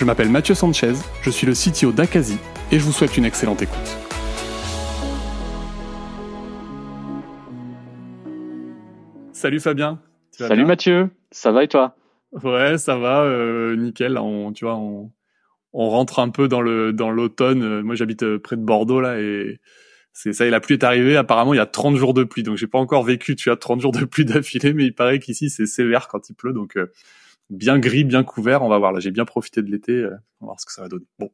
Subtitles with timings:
[0.00, 2.38] Je m'appelle Mathieu Sanchez, je suis le CTO d'Akazi
[2.72, 3.76] et je vous souhaite une excellente écoute.
[9.34, 10.00] Salut Fabien.
[10.30, 11.96] Salut Mathieu, ça va et toi?
[12.32, 14.16] Ouais, ça va, euh, nickel.
[14.16, 15.10] On, tu vois, on,
[15.74, 17.82] rentre un peu dans le dans l'automne.
[17.82, 19.60] Moi, j'habite euh, près de Bordeaux là et
[20.14, 20.46] c'est ça.
[20.46, 21.18] Et la pluie est arrivée.
[21.18, 22.42] Apparemment, il y a 30 jours de pluie.
[22.42, 23.36] Donc, j'ai pas encore vécu.
[23.36, 26.34] Tu as 30 jours de pluie d'affilée, mais il paraît qu'ici c'est sévère quand il
[26.34, 26.54] pleut.
[26.54, 26.86] Donc, euh,
[27.50, 28.62] bien gris, bien couvert.
[28.62, 28.92] On va voir.
[28.92, 29.92] Là, j'ai bien profité de l'été.
[29.92, 31.06] Euh, on va voir ce que ça va donner.
[31.18, 31.30] Bon,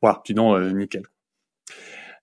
[0.00, 0.22] voilà.
[0.26, 1.02] Sinon, euh, nickel.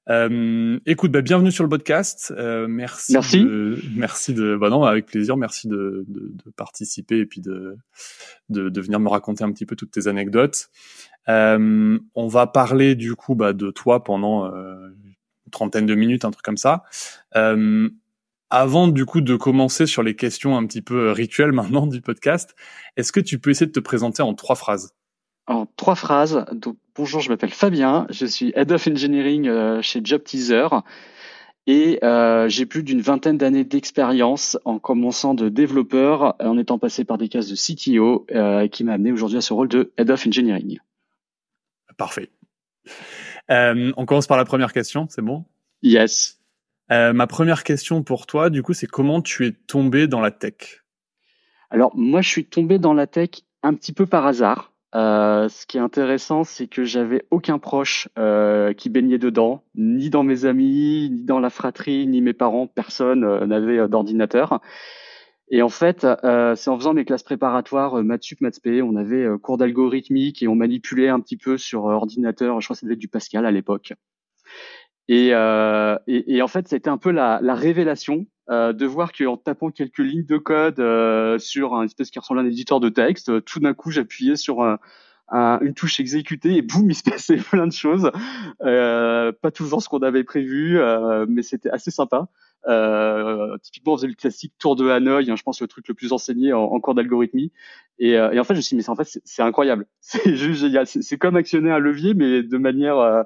[0.09, 2.33] Euh, écoute, bah, bienvenue sur le podcast.
[2.35, 3.13] Euh, merci.
[3.13, 3.43] Merci.
[3.43, 4.55] De, merci de.
[4.55, 5.37] Bah non, avec plaisir.
[5.37, 7.77] Merci de, de, de participer et puis de,
[8.49, 10.69] de, de venir me raconter un petit peu toutes tes anecdotes.
[11.29, 16.31] Euh, on va parler du coup bah, de toi pendant une trentaine de minutes, un
[16.31, 16.83] truc comme ça.
[18.53, 22.01] Avant du coup de commencer sur les questions un petit peu euh, rituelles maintenant du
[22.01, 22.53] podcast,
[22.97, 24.93] est-ce que tu peux essayer de te présenter en trois phrases?
[25.47, 26.45] En trois phrases.
[26.51, 30.67] Donc, bonjour, je m'appelle Fabien, je suis Head of Engineering euh, chez Job Teaser
[31.65, 37.05] et euh, j'ai plus d'une vingtaine d'années d'expérience en commençant de développeur, en étant passé
[37.05, 40.09] par des cases de CTO, euh, qui m'a amené aujourd'hui à ce rôle de Head
[40.09, 40.79] of Engineering.
[41.95, 42.29] Parfait.
[43.47, 45.45] On commence par la première question, c'est bon?
[45.83, 46.40] Yes.
[46.91, 50.31] Euh, ma première question pour toi, du coup, c'est comment tu es tombé dans la
[50.31, 50.83] tech?
[51.69, 53.29] Alors, moi, je suis tombé dans la tech
[53.63, 54.73] un petit peu par hasard.
[54.93, 60.09] Euh, ce qui est intéressant, c'est que j'avais aucun proche euh, qui baignait dedans, ni
[60.09, 62.67] dans mes amis, ni dans la fratrie, ni mes parents.
[62.67, 64.59] Personne n'avait d'ordinateur.
[65.49, 69.57] Et en fait, c'est en faisant mes classes préparatoires, maths sup, maths on avait cours
[69.57, 72.59] d'algorithmique et on manipulait un petit peu sur ordinateur.
[72.59, 73.93] Je crois que ça devait être du Pascal à l'époque.
[75.11, 79.11] Et, euh, et, et, en fait, c'était un peu la, la révélation euh, de voir
[79.11, 82.79] qu'en tapant quelques lignes de code euh, sur un espèce qui ressemble à un éditeur
[82.79, 84.79] de texte, tout d'un coup, j'appuyais sur un,
[85.27, 88.09] un, une touche exécutée et boum, il se passait plein de choses.
[88.63, 92.29] Euh, pas toujours ce qu'on avait prévu, euh, mais c'était assez sympa.
[92.69, 95.93] Euh, typiquement, on faisait le classique tour de Hanoï, hein, je pense le truc le
[95.93, 97.51] plus enseigné en, en cours d'algorithmie.
[97.99, 99.87] Et, et, en fait, je me suis dit, mais en fait, c'est incroyable.
[99.99, 100.87] C'est juste génial.
[100.87, 103.25] C'est comme actionner un levier, mais de manière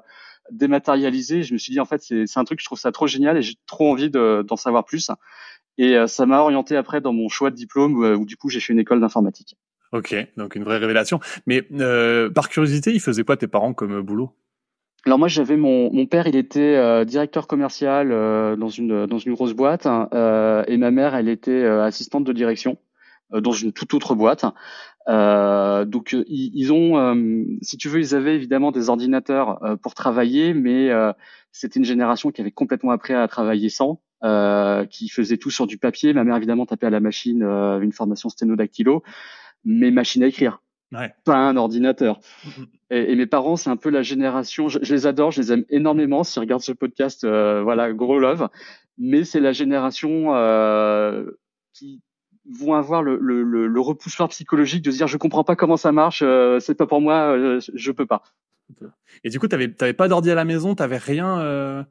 [0.50, 1.42] dématérialisé.
[1.42, 3.42] Je me suis dit en fait c'est un truc je trouve ça trop génial et
[3.42, 5.10] j'ai trop envie d'en savoir plus.
[5.78, 8.36] Et euh, ça m'a orienté après dans mon choix de diplôme où, euh, où du
[8.36, 9.56] coup j'ai fait une école d'informatique.
[9.92, 11.20] Ok, donc une vraie révélation.
[11.46, 14.32] Mais euh, par curiosité, ils faisaient quoi tes parents comme boulot?
[15.04, 19.18] Alors moi j'avais mon mon père il était euh, directeur commercial euh, dans une dans
[19.18, 20.08] une grosse boîte hein,
[20.66, 22.76] et ma mère elle était assistante de direction
[23.30, 24.44] dans une toute autre boîte.
[25.08, 29.94] Euh, donc euh, ils, ont, euh, si tu veux, ils avaient évidemment des ordinateurs pour
[29.94, 30.90] travailler, mais
[31.52, 34.00] c'était une génération qui avait complètement appris à travailler sans,
[34.90, 36.12] qui faisait tout sur du papier.
[36.12, 39.02] Ma mère évidemment tapait à la machine une formation sténodactylo,
[39.64, 40.62] mais machine à écrire.
[40.92, 41.12] Ouais.
[41.24, 42.20] Pas un ordinateur.
[42.90, 44.68] Et, et, mes parents, c'est un peu la génération.
[44.68, 46.22] Je, je, les adore, je les aime énormément.
[46.22, 48.48] S'ils regardent ce podcast, voilà, gros love.
[48.96, 50.32] Mais c'est la génération
[51.72, 52.02] qui
[52.50, 55.76] vont avoir le, le, le, le, repoussoir psychologique de se dire je comprends pas comment
[55.76, 58.22] ça marche, euh, c'est pas pour moi, euh, je peux pas.
[59.24, 61.82] Et du coup, t'avais t'avais pas d'ordi à la maison, t'avais rien euh,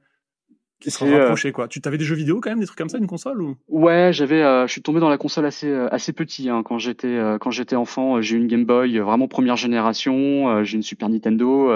[0.80, 1.68] qui se euh, rapprochait quoi.
[1.68, 3.56] Tu t'avais des jeux vidéo quand même, des trucs comme ça, une console ou?
[3.68, 7.20] Ouais, j'avais, euh, je suis tombé dans la console assez assez petit hein, quand j'étais
[7.40, 8.22] quand j'étais enfant.
[8.22, 11.72] J'ai une Game Boy vraiment première génération, j'ai une Super Nintendo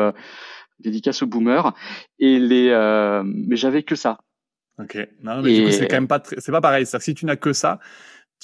[0.79, 1.73] dédicace aux boomers
[2.19, 2.69] et les
[3.25, 4.19] mais j'avais que ça.
[4.79, 4.97] Ok.
[5.23, 5.59] Non, mais et...
[5.59, 6.85] du coup, c'est quand même pas c'est pas pareil.
[6.85, 7.79] C'est si tu n'as que ça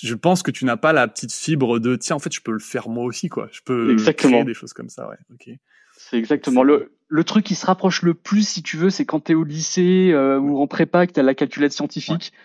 [0.01, 2.51] je pense que tu n'as pas la petite fibre de tiens en fait je peux
[2.51, 3.47] le faire moi aussi quoi.
[3.51, 4.33] Je peux exactement.
[4.33, 5.17] créer des choses comme ça ouais.
[5.33, 5.49] Ok.
[5.97, 9.25] C'est exactement le le truc qui se rapproche le plus si tu veux c'est quand
[9.25, 12.31] tu es au lycée euh, ou en prépa que tu as la calculette scientifique.
[12.33, 12.39] Ouais.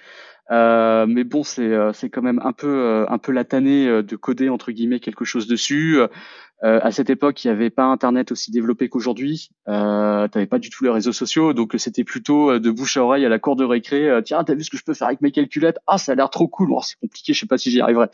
[0.50, 4.02] Euh, mais bon, c'est euh, c'est quand même un peu euh, un peu la tannée
[4.02, 6.00] de coder entre guillemets quelque chose dessus.
[6.62, 9.50] à cette époque, il n'y avait pas Internet aussi développé qu'aujourd'hui.
[9.69, 13.25] Euh, T'avais pas du tout les réseaux sociaux, donc c'était plutôt de bouche à oreille
[13.25, 14.11] à la cour de récré.
[14.25, 15.79] Tiens, t'as vu ce que je peux faire avec mes calculettes?
[15.87, 16.70] Ah, ça a l'air trop cool.
[16.73, 18.08] Oh, c'est compliqué, je sais pas si j'y arriverai.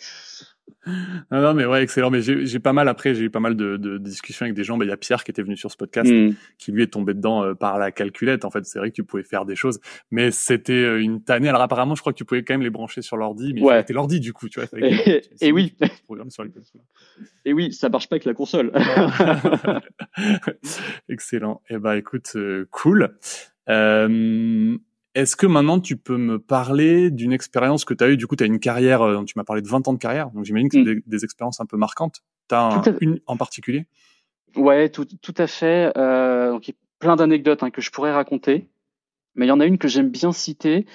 [1.31, 2.11] non, non, mais ouais, excellent.
[2.11, 4.81] Mais j'ai pas mal après, j'ai eu pas mal de, de, discussions avec des gens.
[4.81, 6.35] Il y a Pierre qui était venu sur ce podcast, mm.
[6.59, 8.45] qui lui est tombé dedans euh, par la calculette.
[8.45, 9.81] En fait, c'est vrai que tu pouvais faire des choses,
[10.11, 11.49] mais c'était euh, une tannée.
[11.49, 13.81] Alors apparemment, je crois que tu pouvais quand même les brancher sur l'ordi, mais ouais.
[13.81, 14.69] c'était l'ordi du coup, tu vois.
[14.79, 15.75] Et, et oui.
[17.45, 18.73] et oui, ça marche pas avec la console.
[21.09, 21.63] excellent.
[21.69, 23.17] Et eh bah écoute, euh, cool.
[23.69, 24.77] Euh,
[25.17, 28.17] est-ce que maintenant tu peux me parler d'une expérience que tu as eue?
[28.19, 30.31] Du coup, tu as une carrière, euh, tu m'as parlé de 20 ans de carrière,
[30.31, 31.03] donc j'imagine que c'est mm.
[31.07, 32.23] des, expériences un peu marquantes.
[32.49, 33.87] Tu as une en particulier?
[34.57, 35.91] Ouais, tout, tout à fait.
[35.97, 38.69] Euh, donc, il y a plein d'anecdotes hein, que je pourrais raconter,
[39.35, 40.87] mais il y en a une que j'aime bien citer.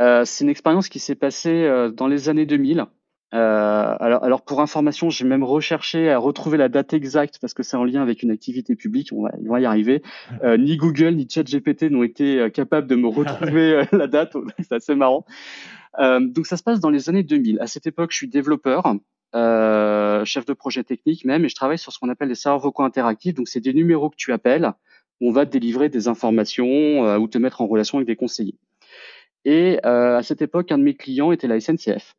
[0.00, 2.86] Euh, c'est une expérience qui s'est passée euh, dans les années 2000.
[3.36, 7.62] Euh, alors, alors, pour information, j'ai même recherché à retrouver la date exacte parce que
[7.62, 9.10] c'est en lien avec une activité publique.
[9.12, 10.02] On va, va y arriver.
[10.42, 14.36] Euh, ni Google ni ChatGPT n'ont été euh, capables de me retrouver euh, la date.
[14.58, 15.26] c'est assez marrant.
[15.98, 17.60] Euh, donc, ça se passe dans les années 2000.
[17.60, 18.84] À cette époque, je suis développeur,
[20.24, 22.84] chef de projet technique même, et je travaille sur ce qu'on appelle les serveurs vocaux
[22.84, 23.34] interactifs.
[23.34, 24.72] Donc, c'est des numéros que tu appelles.
[25.22, 28.58] Où on va te délivrer des informations ou te mettre en relation avec des conseillers.
[29.46, 32.14] Et à cette époque, un de mes clients était la SNCF.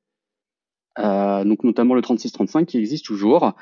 [0.99, 3.53] Euh, donc notamment le 3635 qui existe toujours.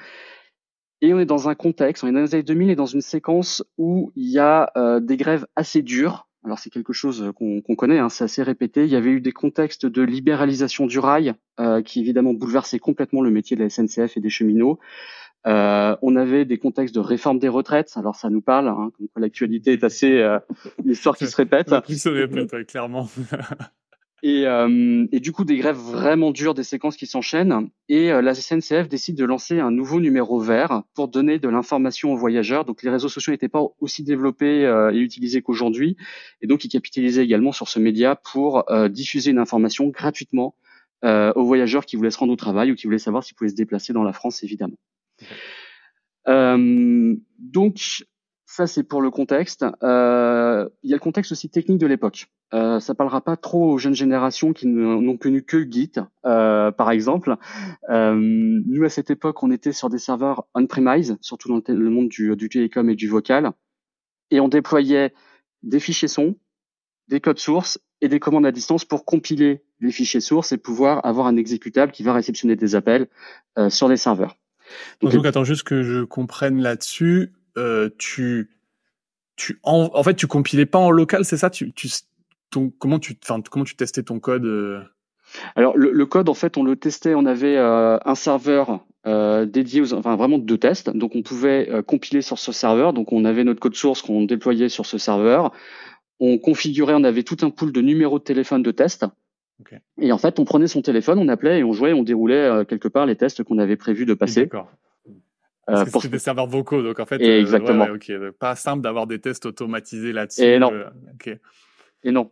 [1.01, 3.01] Et on est dans un contexte, on est dans les années 2000 et dans une
[3.01, 6.27] séquence où il y a euh, des grèves assez dures.
[6.45, 8.85] Alors c'est quelque chose qu'on connaît, hein, c'est assez répété.
[8.85, 13.21] Il y avait eu des contextes de libéralisation du rail euh, qui évidemment bouleversaient complètement
[13.21, 14.79] le métier de la SNCF et des cheminots.
[15.47, 17.93] Euh, on avait des contextes de réforme des retraites.
[17.95, 20.39] Alors ça nous parle, hein, l'actualité est assez euh,
[20.83, 21.69] l'histoire qui se répète.
[21.85, 23.07] Qui se répète, clairement.
[24.27, 27.69] Et, euh, et, du coup, des grèves vraiment dures, des séquences qui s'enchaînent.
[27.89, 32.12] Et euh, la SNCF décide de lancer un nouveau numéro vert pour donner de l'information
[32.12, 32.66] aux voyageurs.
[32.66, 35.95] Donc, les réseaux sociaux n'étaient pas aussi développés euh, et utilisés qu'aujourd'hui.
[36.42, 40.56] Et donc, ils capitalisaient également sur ce média pour euh, diffuser une information gratuitement
[41.04, 43.56] aux voyageurs qui voulaient se rendre au travail ou qui voulaient savoir s'ils pouvaient se
[43.56, 44.80] déplacer dans la France, évidemment.
[46.25, 48.06] donc,
[48.45, 49.65] ça, c'est pour le contexte.
[49.83, 52.27] Euh, il y a le contexte aussi technique de l'époque.
[52.53, 55.94] Euh, ça parlera pas trop aux jeunes générations qui n'ont connu que Git,
[56.25, 57.38] euh, par exemple.
[57.89, 62.07] Euh, nous, à cette époque, on était sur des serveurs on-premise, surtout dans le monde
[62.07, 63.51] du, du télécom et du vocal,
[64.30, 65.13] et on déployait
[65.63, 66.36] des fichiers son,
[67.07, 71.03] des codes sources et des commandes à distance pour compiler les fichiers sources et pouvoir
[71.06, 73.07] avoir un exécutable qui va réceptionner des appels
[73.57, 74.38] euh, sur des serveurs.
[75.01, 78.50] Donc, Donc attends juste que je comprenne là-dessus euh, tu,
[79.36, 81.50] tu en, en, fait, tu compilais pas en local, c'est ça?
[81.50, 81.90] Tu, tu,
[82.52, 84.81] ton, comment tu, enfin, comment tu testais ton code euh?
[85.56, 87.16] Alors le, le, code, en fait, on le testait.
[87.16, 90.90] On avait euh, un serveur euh, dédié, aux, enfin vraiment de tests.
[90.90, 92.94] Donc on pouvait euh, compiler sur ce serveur.
[92.94, 95.52] Donc on avait notre code source qu'on déployait sur ce serveur.
[96.19, 99.06] On configurait, on avait tout un pool de numéros de téléphone de test.
[99.62, 99.78] Okay.
[100.00, 102.88] Et en fait, on prenait son téléphone, on appelait et on jouait, on déroulait quelque
[102.88, 104.44] part les tests qu'on avait prévu de passer.
[104.44, 104.69] D'accord.
[105.69, 106.01] Euh, pour...
[106.01, 107.88] C'est des serveurs vocaux, donc en fait, et exactement.
[108.09, 110.44] Euh, pas simple d'avoir des tests automatisés là-dessus.
[110.44, 110.71] Et non.
[110.71, 111.35] Euh,
[112.03, 112.29] et non.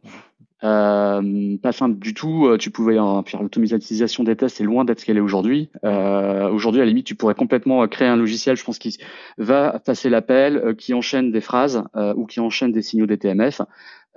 [0.64, 2.48] Euh, pas simple du tout.
[2.48, 5.70] Euh, tu pouvais hein, l'automatisation des tests, c'est loin d'être ce qu'elle est aujourd'hui.
[5.84, 8.98] Euh, aujourd'hui, à la limite, tu pourrais complètement créer un logiciel, je pense, qui
[9.38, 11.84] va passer l'appel, qui enchaîne des phrases
[12.16, 13.62] ou qui enchaîne des signaux DTMF.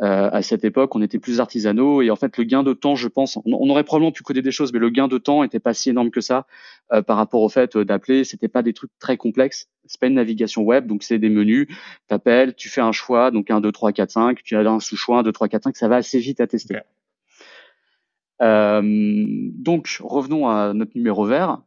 [0.03, 2.97] Euh, à cette époque, on était plus artisanaux et en fait, le gain de temps,
[2.97, 5.59] je pense, on, aurait probablement pu coder des choses, mais le gain de temps était
[5.59, 6.47] pas si énorme que ça
[6.93, 8.25] euh, par rapport au fait euh, d'appeler.
[8.25, 9.71] C'était pas des trucs très complexes.
[9.87, 11.69] C'est pas une navigation web, donc c'est des menus.
[12.09, 14.43] T'appelles, tu fais un choix, donc 1, 2, 3, 4, 5.
[14.43, 15.77] Tu as un sous-choix, 1, 2, 3, 4, 5.
[15.77, 16.77] Ça va assez vite à tester.
[18.43, 21.63] Euh, donc, revenons à notre numéro vert.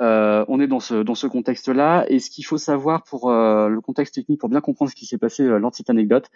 [0.00, 3.80] Euh, on est dans ce dans ce contexte-là, et ce qu'il faut savoir pour le
[3.80, 6.30] contexte technique, pour bien comprendre ce qui s'est passé lors de cette anecdote,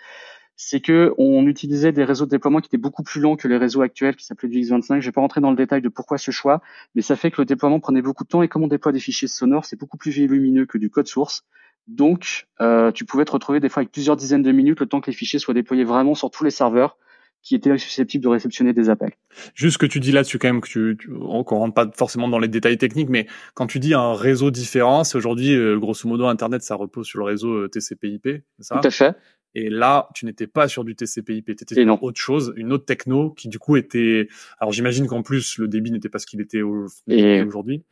[0.61, 3.57] c'est que on utilisait des réseaux de déploiement qui étaient beaucoup plus lents que les
[3.57, 5.01] réseaux actuels qui s'appelaient du X25.
[5.01, 6.61] Je vais pas rentrer dans le détail de pourquoi ce choix,
[6.97, 8.99] mais ça fait que le déploiement prenait beaucoup de temps et comme on déploie des
[8.99, 11.45] fichiers sonores, c'est beaucoup plus volumineux que du code source.
[11.87, 15.01] Donc, euh, tu pouvais te retrouver des fois avec plusieurs dizaines de minutes le temps
[15.01, 16.99] que les fichiers soient déployés vraiment sur tous les serveurs
[17.43, 19.13] qui étaient susceptibles de réceptionner des appels.
[19.55, 22.29] Juste ce que tu dis là-dessus quand même, que tu, tu on rentre pas forcément
[22.29, 26.09] dans les détails techniques, mais quand tu dis un réseau différent, c'est aujourd'hui, euh, grosso
[26.09, 28.81] modo, Internet, ça repose sur le réseau euh, TCP/IP, c'est ça?
[28.81, 29.17] Tout à fait.
[29.55, 32.85] Et là, tu n'étais pas sur du TCP/IP, tu étais sur autre chose, une autre
[32.85, 34.29] techno qui du coup était.
[34.61, 37.85] Alors j'imagine qu'en plus le débit n'était pas ce qu'il était aujourd'hui.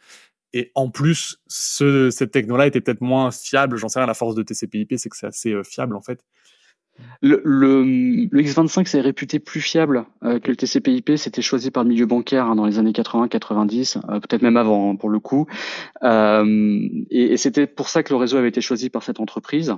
[0.53, 3.77] Et en plus, ce, cette techno-là était peut-être moins fiable.
[3.77, 4.07] J'en sais rien.
[4.07, 6.25] La force de TCP/IP, c'est que c'est assez euh, fiable en fait.
[7.21, 7.83] Le, le,
[8.31, 11.17] le X25 s'est réputé plus fiable euh, que le TCP/IP.
[11.17, 14.93] C'était choisi par le milieu bancaire hein, dans les années 80-90, euh, peut-être même avant
[14.93, 15.47] hein, pour le coup.
[16.03, 19.75] Euh, et, et c'était pour ça que le réseau avait été choisi par cette entreprise.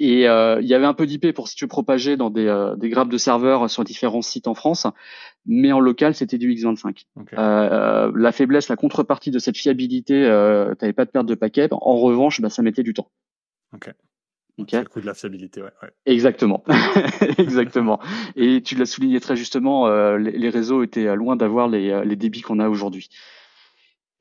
[0.00, 2.74] Et euh, il y avait un peu d'IP pour si tu propager dans des, euh,
[2.74, 4.86] des grappes de serveurs sur différents sites en France,
[5.46, 7.04] mais en local c'était du X25.
[7.34, 11.68] Euh, la faiblesse, la contrepartie de cette fiabilité, euh, t'avais pas de perte de paquet.
[11.70, 13.10] En revanche, bah, ça mettait du temps.
[13.72, 13.92] Ok.
[14.56, 14.78] Okay.
[14.78, 15.70] le coût de la fiabilité, ouais.
[15.82, 15.90] ouais.
[16.06, 16.62] Exactement,
[17.38, 17.98] exactement.
[18.36, 22.14] Et tu l'as souligné très justement, euh, les, les, réseaux étaient loin d'avoir les, les
[22.14, 23.08] débits qu'on a aujourd'hui.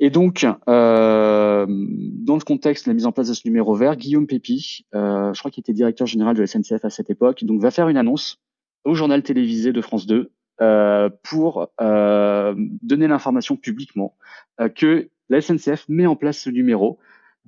[0.03, 3.95] Et donc, euh, dans le contexte de la mise en place de ce numéro vert,
[3.95, 7.45] Guillaume Pépi, euh, je crois qu'il était directeur général de la SNCF à cette époque,
[7.45, 8.41] donc va faire une annonce
[8.83, 10.29] au journal télévisé de France 2
[10.59, 14.17] euh, pour donner l'information publiquement
[14.75, 16.99] que la SNCF met en place ce numéro.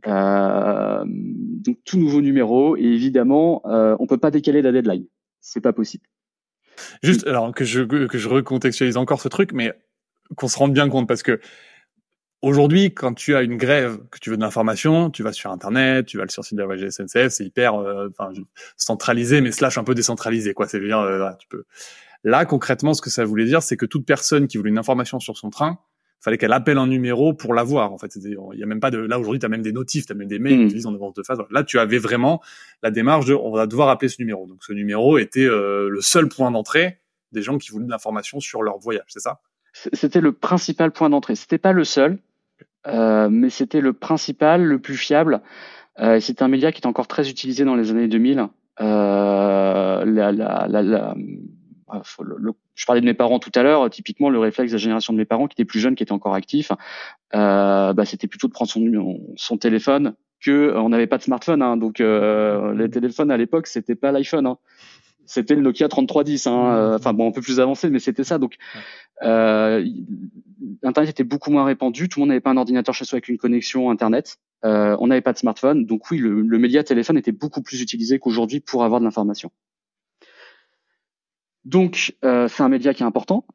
[0.05, 5.07] Donc tout nouveau numéro et évidemment, on peut pas décaler la deadline,
[5.41, 6.05] c'est pas possible.
[7.03, 9.73] Juste alors que je recontextualise encore ce truc, mais
[10.37, 11.41] qu'on se rende bien compte parce que
[12.45, 16.05] Aujourd'hui, quand tu as une grève, que tu veux de l'information, tu vas sur Internet,
[16.05, 18.09] tu vas sur le site de la SNCF, c'est hyper euh,
[18.77, 20.53] centralisé, mais slash un peu décentralisé.
[20.53, 20.67] quoi.
[20.67, 21.63] C'est dire, euh, tu peux.
[22.23, 25.19] Là, concrètement, ce que ça voulait dire, c'est que toute personne qui voulait une information
[25.19, 25.79] sur son train,
[26.21, 27.91] fallait qu'elle appelle un numéro pour l'avoir.
[27.91, 28.99] En fait, il y a même pas de.
[28.99, 30.67] Là aujourd'hui, tu as même des notifs, tu as même des mails mmh.
[30.67, 31.39] qui en avance de phase.
[31.49, 32.43] Là, tu avais vraiment
[32.83, 34.45] la démarche de, on va devoir appeler ce numéro.
[34.45, 36.99] Donc, ce numéro était euh, le seul point d'entrée
[37.31, 39.05] des gens qui voulaient de l'information sur leur voyage.
[39.07, 39.41] C'est ça?
[39.93, 41.35] C'était le principal point d'entrée.
[41.35, 42.19] C'était pas le seul.
[42.87, 45.41] Euh, mais c'était le principal, le plus fiable.
[45.99, 48.47] Euh, c'était un média qui était encore très utilisé dans les années 2000.
[48.81, 51.15] Euh, la, la, la,
[51.87, 52.01] ah,
[52.75, 53.89] je parlais de mes parents tout à l'heure.
[53.89, 56.11] Typiquement, le réflexe de la génération de mes parents, qui étaient plus jeunes, qui étaient
[56.11, 56.71] encore actifs,
[57.33, 61.61] euh, bah, c'était plutôt de prendre son, son téléphone que on n'avait pas de smartphone.
[61.61, 64.45] Hein, donc les téléphones à l'époque, c'était pas l'iPhone.
[64.45, 64.57] Hein
[65.25, 68.37] c'était le Nokia 3310, hein, euh, enfin bon un peu plus avancé, mais c'était ça.
[68.37, 68.55] Donc
[69.23, 69.85] euh,
[70.83, 73.29] Internet était beaucoup moins répandu, tout le monde n'avait pas un ordinateur chez soi avec
[73.29, 77.17] une connexion Internet, euh, on n'avait pas de smartphone, donc oui, le, le média téléphone
[77.17, 79.51] était beaucoup plus utilisé qu'aujourd'hui pour avoir de l'information.
[81.65, 83.45] Donc euh, c'est un média qui est important,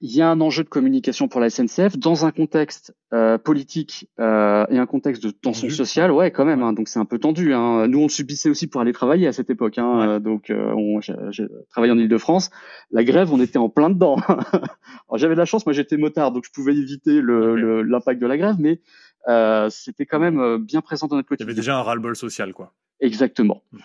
[0.00, 4.10] il y a un enjeu de communication pour la SNCF dans un contexte euh, politique
[4.20, 6.62] euh, et un contexte de tension sociale, ouais, quand même.
[6.62, 7.54] Hein, donc c'est un peu tendu.
[7.54, 7.88] Hein.
[7.88, 9.78] Nous, on subissait aussi pour aller travailler à cette époque.
[9.78, 11.00] Hein, euh, Donc, euh,
[11.30, 12.50] j'ai travaillé en Île-de-France.
[12.90, 14.16] La grève, on était en plein dedans.
[15.14, 18.56] J'avais de la chance, moi, j'étais motard, donc je pouvais éviter l'impact de la grève,
[18.58, 18.80] mais
[19.28, 21.46] euh, c'était quand même euh, bien présent dans notre quotidien.
[21.46, 22.72] Il y avait déjà un ras-le-bol social, quoi.
[23.00, 23.62] Exactement.
[23.72, 23.78] Mm.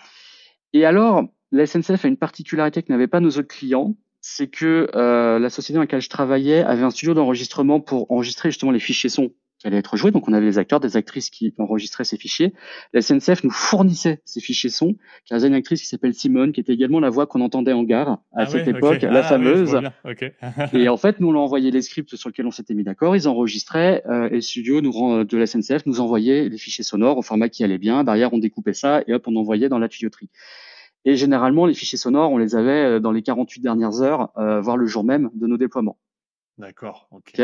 [0.74, 4.88] Et alors, la SNCF a une particularité que n'avaient pas nos autres clients, c'est que
[4.94, 8.78] euh, la société dans laquelle je travaillais avait un studio d'enregistrement pour enregistrer justement les
[8.78, 10.12] fichiers son qui allaient être joués.
[10.12, 12.52] Donc on avait les acteurs, des actrices qui enregistraient ces fichiers.
[12.92, 14.94] La SNCF nous fournissait ces fichiers son.
[15.28, 17.40] Car il y a une actrice qui s'appelle Simone, qui était également la voix qu'on
[17.40, 19.76] entendait en gare à ah cette époque, la ah fameuse.
[20.72, 23.16] et en fait, nous on leur envoyait les scripts sur lesquels on s'était mis d'accord.
[23.16, 27.18] Ils enregistraient euh, et le studio nous de la SNCF nous envoyait les fichiers sonores
[27.18, 28.04] au format qui allait bien.
[28.04, 30.28] Derrière, on découpait ça et hop, on envoyait dans la tuyauterie.
[31.04, 34.60] Et généralement, les fichiers sonores, on les avait euh, dans les 48 dernières heures, euh,
[34.60, 35.98] voire le jour même de nos déploiements.
[36.58, 37.08] D'accord.
[37.10, 37.40] ok.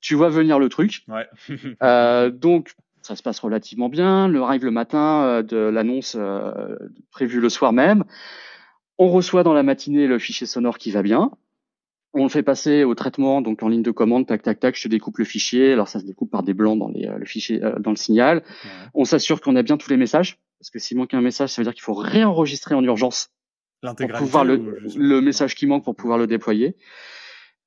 [0.00, 1.04] Tu vois venir le truc.
[1.08, 1.26] Ouais.
[1.82, 4.28] euh, donc, ça se passe relativement bien.
[4.28, 6.76] Le arrive le matin euh, de l'annonce euh,
[7.10, 8.04] prévue le soir même.
[8.98, 11.30] On reçoit dans la matinée le fichier sonore qui va bien.
[12.14, 14.82] On le fait passer au traitement, donc en ligne de commande, tac, tac, tac, je
[14.82, 15.72] te découpe le fichier.
[15.72, 18.42] Alors ça se découpe par des blancs dans les, le fichier, dans le signal.
[18.92, 21.60] On s'assure qu'on a bien tous les messages parce que s'il manque un message, ça
[21.60, 23.30] veut dire qu'il faut réenregistrer en urgence
[23.80, 26.76] pour pouvoir le, le, message qui manque pour pouvoir le déployer.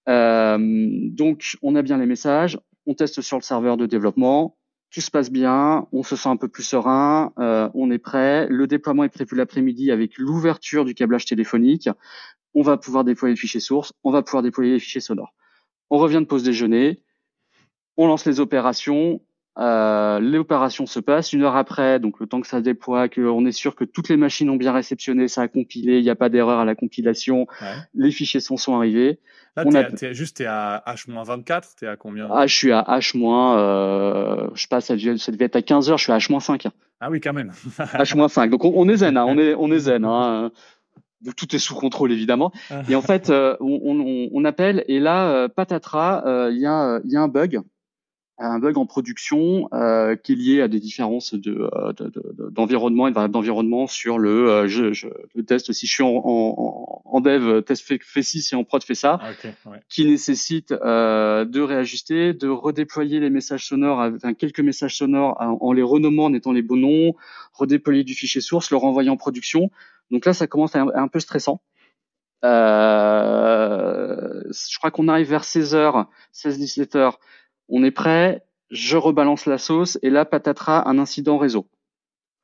[0.07, 4.57] Euh, donc, on a bien les messages, on teste sur le serveur de développement,
[4.91, 8.47] tout se passe bien, on se sent un peu plus serein, euh, on est prêt.
[8.49, 11.89] Le déploiement est prévu l'après-midi avec l'ouverture du câblage téléphonique.
[12.53, 15.33] On va pouvoir déployer le fichier source, on va pouvoir déployer les fichiers sonores.
[15.89, 17.03] On revient de pause déjeuner,
[17.97, 19.19] on lance les opérations,
[19.57, 23.51] euh, L'opération se passe une heure après, donc le temps que ça déploie, qu'on est
[23.51, 26.29] sûr que toutes les machines ont bien réceptionné, ça a compilé, il n'y a pas
[26.29, 27.47] d'erreur à la compilation,
[27.93, 29.19] les fichiers sont, sont arrivés.
[29.55, 30.11] Là, on a...
[30.11, 32.27] juste t'es à H-24, t'es à combien?
[32.29, 36.03] Ah, je suis à H-, euh, je passe, ça devait être à 15 heures, je
[36.03, 36.67] suis à H-5.
[36.99, 37.51] Ah oui, quand même.
[37.79, 40.03] H-5, donc on, est zen, hein, on est, on est zen.
[40.03, 40.51] Hein.
[41.37, 42.51] Tout est sous contrôle évidemment.
[42.69, 42.81] Ah.
[42.89, 46.65] Et en fait, euh, on, on, on, appelle et là, euh, patatras, euh, il y,
[46.65, 47.61] a, y a un bug
[48.37, 51.93] un bug en production euh, qui est lié à des différences de, euh,
[52.51, 55.71] d'environnement et de variables d'environnement sur le, euh, je, je, le test.
[55.71, 58.95] Si je suis en, en, en dev, test fait, fait ci, et en prod fait
[58.95, 59.31] ça, ah,
[59.87, 65.71] qui nécessite euh, de réajuster, de redéployer les messages sonores, enfin, quelques messages sonores en,
[65.71, 67.15] les renommant, en étant les bons noms,
[67.53, 69.71] redéployer du fichier source, le renvoyer en production.
[70.11, 71.61] Donc là, ça commence à être un peu stressant.
[72.43, 74.15] Euh,
[74.51, 77.13] je crois qu'on arrive vers 16h, 16-17h
[77.69, 81.67] on est prêt, je rebalance la sauce et là patatras un incident réseau.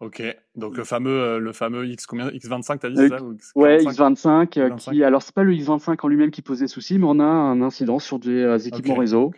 [0.01, 0.23] Ok,
[0.55, 3.19] donc le fameux, euh, le fameux X combien X25, t'as dit c'est ça
[3.53, 7.05] Ouais, X25, euh, qui alors c'est pas le X25 en lui-même qui posait souci, mais
[7.07, 9.31] on a un incident sur des euh, équipements réseau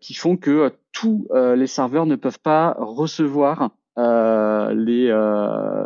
[0.00, 5.08] qui font que tous les serveurs ne peuvent pas recevoir les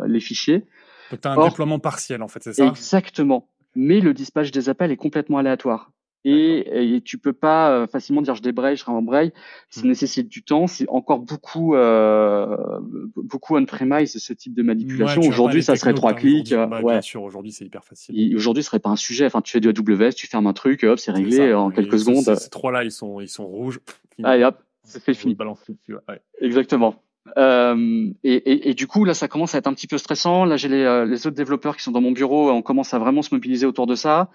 [0.05, 0.65] les fichiers.
[1.11, 2.65] Donc tu as un déploiement partiel en fait, c'est ça?
[2.65, 3.47] Exactement.
[3.75, 5.91] Mais le dispatch des appels est complètement aléatoire
[6.25, 9.31] et, et, tu peux pas euh, facilement dire je débraye, je rembraye.
[9.69, 9.87] Ça mmh.
[9.87, 10.67] nécessite du temps.
[10.67, 12.79] C'est encore beaucoup euh,
[13.15, 15.21] beaucoup on-premise ce type de manipulation.
[15.21, 16.53] aujourd'hui, ça serait trois clics.
[16.53, 16.93] Bah, ouais.
[16.93, 18.35] Bien sûr, aujourd'hui c'est hyper facile.
[18.35, 19.25] Aujourd'hui, ce serait pas un sujet.
[19.25, 22.23] Enfin, tu fais du AWS, tu fermes un truc, hop, c'est réglé en quelques secondes.
[22.35, 23.79] Ces trois là, ils sont ils sont rouges.
[24.23, 25.35] Allez hop, c'est fait fini.
[25.39, 26.21] Ouais.
[26.41, 27.03] Exactement.
[27.37, 30.45] Euh, et, et, et, du coup, là, ça commence à être un petit peu stressant.
[30.45, 32.51] Là, j'ai les, euh, les, autres développeurs qui sont dans mon bureau.
[32.51, 34.29] On commence à vraiment se mobiliser autour de ça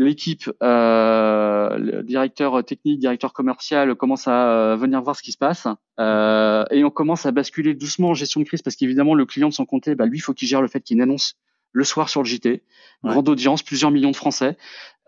[0.00, 5.36] l'équipe, euh, le directeur technique, directeur commercial commence à euh, venir voir ce qui se
[5.36, 5.68] passe
[6.00, 9.50] euh, et on commence à basculer doucement en gestion de crise parce qu'évidemment le client
[9.50, 11.34] de son côté, bah, lui, il faut qu'il gère le fait qu'il annonce
[11.72, 12.64] le soir sur le JT,
[13.04, 14.56] grande audience, plusieurs millions de Français.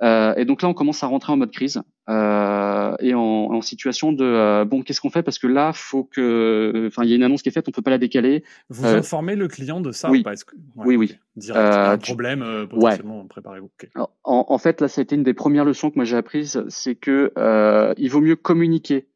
[0.03, 3.61] Euh, et donc là, on commence à rentrer en mode crise euh, et en, en,
[3.61, 5.23] situation de euh, bon, qu'est-ce qu'on fait?
[5.23, 7.73] Parce que là, faut que, enfin, il y a une annonce qui est faite, on
[7.73, 8.43] peut pas la décaler.
[8.69, 10.57] Vous euh, informez le client de ça Oui, ou pas que...
[10.77, 11.17] oui, oui.
[11.37, 13.71] Direct, un problème potentiellement, préparez-vous.
[14.25, 16.65] En, en, fait, là, ça a été une des premières leçons que moi j'ai apprises,
[16.69, 17.33] c'est que
[17.97, 19.07] il vaut mieux communiquer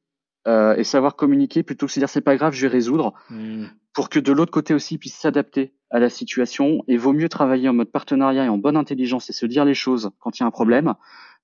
[0.47, 3.65] et savoir communiquer plutôt que se dire c'est pas grave, je vais résoudre, mmh.
[3.93, 7.29] pour que de l'autre côté aussi ils puissent s'adapter à la situation et vaut mieux
[7.29, 10.43] travailler en mode partenariat et en bonne intelligence et se dire les choses quand il
[10.43, 10.95] y a un problème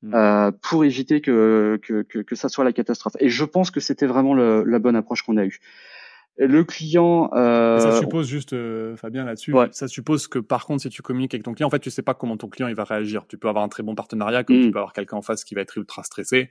[0.02, 0.14] mm.
[0.14, 3.14] euh, pour éviter que, que, que, que, ça soit la catastrophe.
[3.20, 5.60] Et je pense que c'était vraiment le, la bonne approche qu'on a eue.
[6.38, 7.30] Le client.
[7.34, 7.78] Euh...
[7.78, 9.54] Ça suppose juste, euh, Fabien, là-dessus.
[9.72, 12.02] Ça suppose que par contre, si tu communiques avec ton client, en fait, tu sais
[12.02, 13.26] pas comment ton client il va réagir.
[13.28, 14.72] Tu peux avoir un très bon partenariat, comme tu mm.
[14.72, 16.48] peux avoir quelqu'un en face qui va être ultra stressé.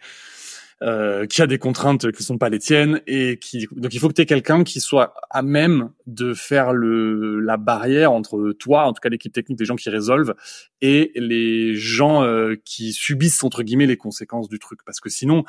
[0.84, 4.08] Euh, qui a des contraintes qui sont pas les tiennes et qui donc il faut
[4.08, 8.86] que tu aies quelqu'un qui soit à même de faire le la barrière entre toi
[8.86, 10.34] en tout cas l'équipe technique des gens qui résolvent
[10.82, 14.80] et les gens euh, qui subissent entre guillemets les conséquences du truc.
[14.84, 15.44] Parce que sinon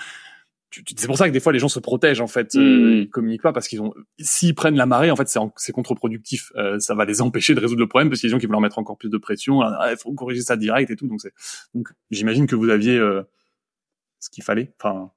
[0.70, 2.96] c'est pour ça que des fois les gens se protègent en fait, euh, mmh.
[2.98, 6.78] ils communiquent pas parce qu'ils ont, s'ils prennent la marée en fait c'est contre-productif, euh,
[6.78, 8.46] ça va les empêcher de résoudre le problème parce qu'il y a des gens qui
[8.46, 11.06] vont leur mettre encore plus de pression, ah, il faut corriger ça direct et tout.
[11.06, 11.32] Donc c'est
[11.74, 13.00] donc j'imagine que vous aviez
[14.20, 15.10] ce qu'il fallait, enfin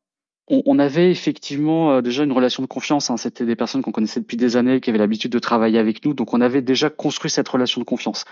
[0.48, 3.10] on, avait effectivement euh, déjà une relation de confiance.
[3.10, 3.18] Hein.
[3.18, 6.14] C'était des personnes qu'on connaissait depuis des années, qui avaient l'habitude de travailler avec nous.
[6.14, 8.26] Donc on avait déjà construit cette relation de confiance.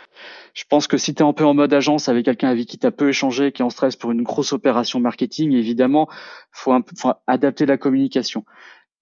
[0.54, 2.78] Je pense que si tu es un peu en mode agence avec quelqu'un avec qui
[2.78, 6.08] tu as peu échangé, qui est en stress pour une grosse opération marketing, évidemment,
[6.52, 8.45] faut, un faut adapter la communication.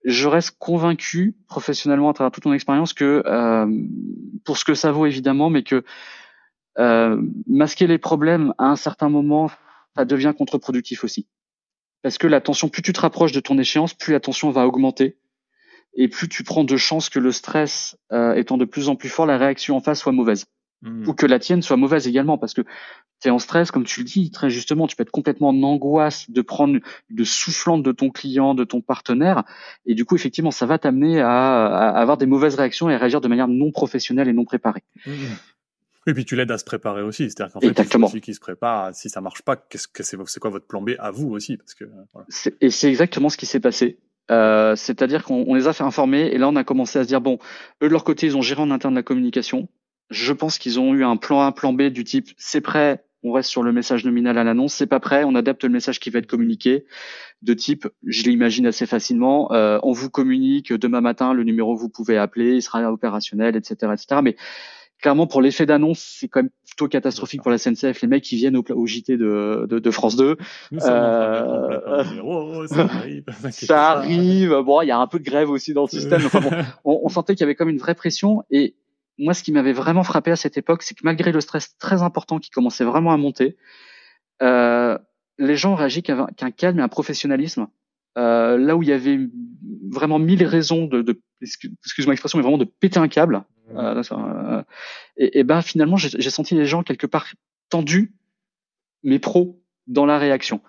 [0.05, 3.67] Je reste convaincu professionnellement à travers toute mon expérience que euh,
[4.45, 5.83] pour ce que ça vaut évidemment, mais que
[6.79, 9.51] euh, masquer les problèmes à un certain moment,
[9.97, 11.27] ça devient contre-productif aussi.
[12.01, 15.17] Parce que l'attention, plus tu te rapproches de ton échéance, plus l'attention va augmenter.
[15.93, 19.09] Et plus tu prends de chances que le stress euh, étant de plus en plus
[19.09, 20.45] fort, la réaction en face soit mauvaise.
[20.83, 21.07] Hmm.
[21.07, 22.37] Ou que la tienne soit mauvaise également.
[22.37, 22.61] Parce que
[23.21, 25.63] tu es en stress, comme tu le dis très justement, tu peux être complètement en
[25.63, 29.43] angoisse de prendre de soufflante de ton client, de ton partenaire.
[29.85, 33.21] Et du coup, effectivement, ça va t'amener à, avoir des mauvaises réactions et à réagir
[33.21, 34.83] de manière non professionnelle et non préparée.
[35.05, 35.11] Hmm.
[36.07, 38.07] Et puis tu l'aides à se préparer aussi, c'est-à-dire qu'en fait, Exactement.
[38.07, 40.81] celui qui se prépare, si ça marche pas, qu'est-ce que c'est, c'est quoi votre plan
[40.81, 41.85] B à vous aussi, parce que.
[42.13, 42.25] Voilà.
[42.59, 43.99] Et c'est exactement ce qui s'est passé.
[44.31, 47.19] Euh, c'est-à-dire qu'on les a fait informer et là on a commencé à se dire
[47.19, 47.37] bon,
[47.81, 49.67] eux de leur côté ils ont géré en interne la communication.
[50.09, 53.03] Je pense qu'ils ont eu un plan A, un plan B du type c'est prêt,
[53.23, 55.99] on reste sur le message nominal à l'annonce, c'est pas prêt, on adapte le message
[55.99, 56.85] qui va être communiqué.
[57.41, 61.81] De type, je l'imagine assez facilement, euh, on vous communique demain matin le numéro que
[61.81, 64.21] vous pouvez appeler, il sera opérationnel, etc., etc.
[64.23, 64.35] Mais
[65.01, 68.01] clairement pour l'effet d'annonce, c'est quand même plutôt catastrophique pour la SNCF.
[68.01, 70.37] Les mecs qui viennent au, au JT de, de, de, France 2.
[70.73, 72.65] Euh,
[73.51, 74.55] ça arrive.
[74.63, 76.21] Bon, il y a un peu de grève aussi dans le système.
[76.25, 76.51] Enfin, bon,
[76.85, 78.43] on, on, sentait qu'il y avait comme une vraie pression.
[78.51, 78.75] Et
[79.17, 82.01] moi, ce qui m'avait vraiment frappé à cette époque, c'est que malgré le stress très
[82.01, 83.57] important qui commençait vraiment à monter,
[84.41, 84.97] euh,
[85.37, 87.67] les gens réagissent qu'un calme et un professionnalisme.
[88.17, 89.19] Euh, là où il y avait
[89.89, 93.43] vraiment mille raisons de, de excuse-moi l'expression, mais vraiment de péter un câble.
[93.75, 94.63] Euh, euh,
[95.17, 97.27] et, ben finalement, j'ai senti les gens quelque part
[97.69, 98.13] tendus,
[99.03, 100.61] mais pros dans la réaction.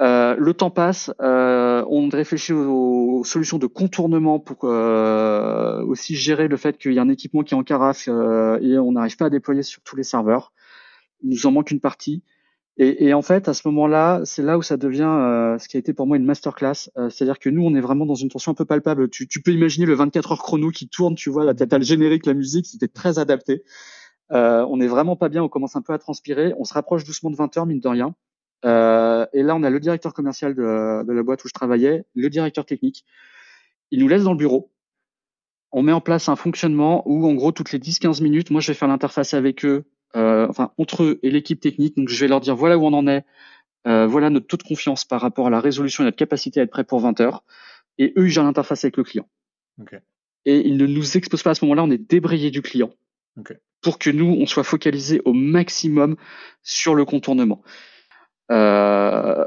[0.00, 6.78] Euh, le temps passe, on réfléchit aux, solutions de contournement pour aussi gérer le fait
[6.78, 9.62] qu'il y a un équipement qui est en carafe et on n'arrive pas à déployer
[9.62, 10.52] sur tous les serveurs.
[11.22, 12.22] Il nous en manque une partie.
[12.78, 15.78] Et, et, en fait, à ce moment-là, c'est là où ça devient euh, ce qui
[15.78, 16.90] a été pour moi une masterclass.
[16.98, 19.08] Euh, C'est-à-dire que nous, on est vraiment dans une tension un peu palpable.
[19.08, 21.82] Tu, tu peux imaginer le 24 heures chrono qui tourne, tu vois, la tête le
[21.82, 23.64] générique, la musique, c'était très adapté.
[24.32, 26.52] Euh, on est vraiment pas bien, on commence un peu à transpirer.
[26.58, 28.14] On se rapproche doucement de 20 heures, mine de rien.
[28.64, 32.04] Euh, et là, on a le directeur commercial de, de la boîte où je travaillais,
[32.14, 33.06] le directeur technique.
[33.90, 34.70] Il nous laisse dans le bureau.
[35.72, 38.68] on met en place un fonctionnement où, en gros, toutes les 10-15 minutes, moi, je
[38.68, 41.96] vais faire l'interface avec eux, euh, enfin, entre eux et l'équipe technique.
[41.96, 43.24] Donc, je vais leur dire, voilà où on en est,
[43.86, 46.62] euh, voilà notre taux de confiance par rapport à la résolution et notre capacité à
[46.64, 47.44] être prêt pour 20 heures.
[47.98, 49.28] Et eux, ils gèrent l'interface avec le client.
[50.44, 52.90] Et ils ne nous exposent pas à ce moment-là, on est débrayé du client.
[53.82, 56.16] Pour que nous, on soit focalisé au maximum
[56.62, 57.62] sur le contournement.
[58.50, 59.44] Euh,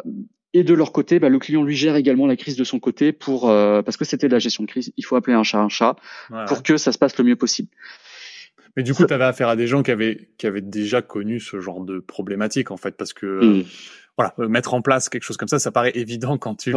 [0.54, 3.12] et de leur côté, bah, le client lui gère également la crise de son côté
[3.12, 4.91] pour euh, parce que c'était de la gestion de crise.
[4.98, 5.95] Il faut appeler un chat un chat
[6.48, 7.69] pour que ça se passe le mieux possible.
[8.75, 11.60] Mais du coup, tu affaire à des gens qui avaient qui avaient déjà connu ce
[11.60, 13.65] genre de problématique en fait, parce que mmh
[14.19, 16.75] voilà, euh, mettre en place quelque chose comme ça, ça paraît évident quand tu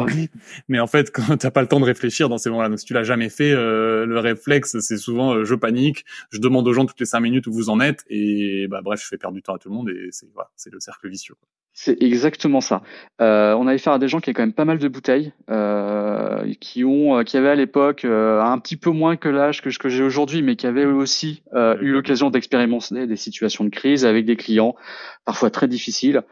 [0.68, 2.85] mais en fait, quand t'as pas le temps de réfléchir dans ces moments-là, donc si
[2.85, 6.72] tu l'as jamais fait, euh, le réflexe, c'est souvent euh, je panique, je demande aux
[6.72, 9.35] gens toutes les cinq minutes où vous en êtes, et bah bref, je fais perdre
[9.35, 11.35] du temps à tout le monde, et c'est voilà, c'est le cercle vicieux.
[11.74, 12.83] C'est exactement ça.
[13.20, 15.33] Euh, on avait affaire à des gens qui avaient quand même pas mal de bouteilles,
[15.50, 19.88] euh, qui ont, qui avaient à l'époque un petit peu moins que l'âge que, que
[19.88, 24.26] j'ai aujourd'hui, mais qui avaient eux aussi eu l'occasion d'expérimenter des situations de crise avec
[24.26, 24.76] des clients
[25.24, 26.22] parfois très difficiles.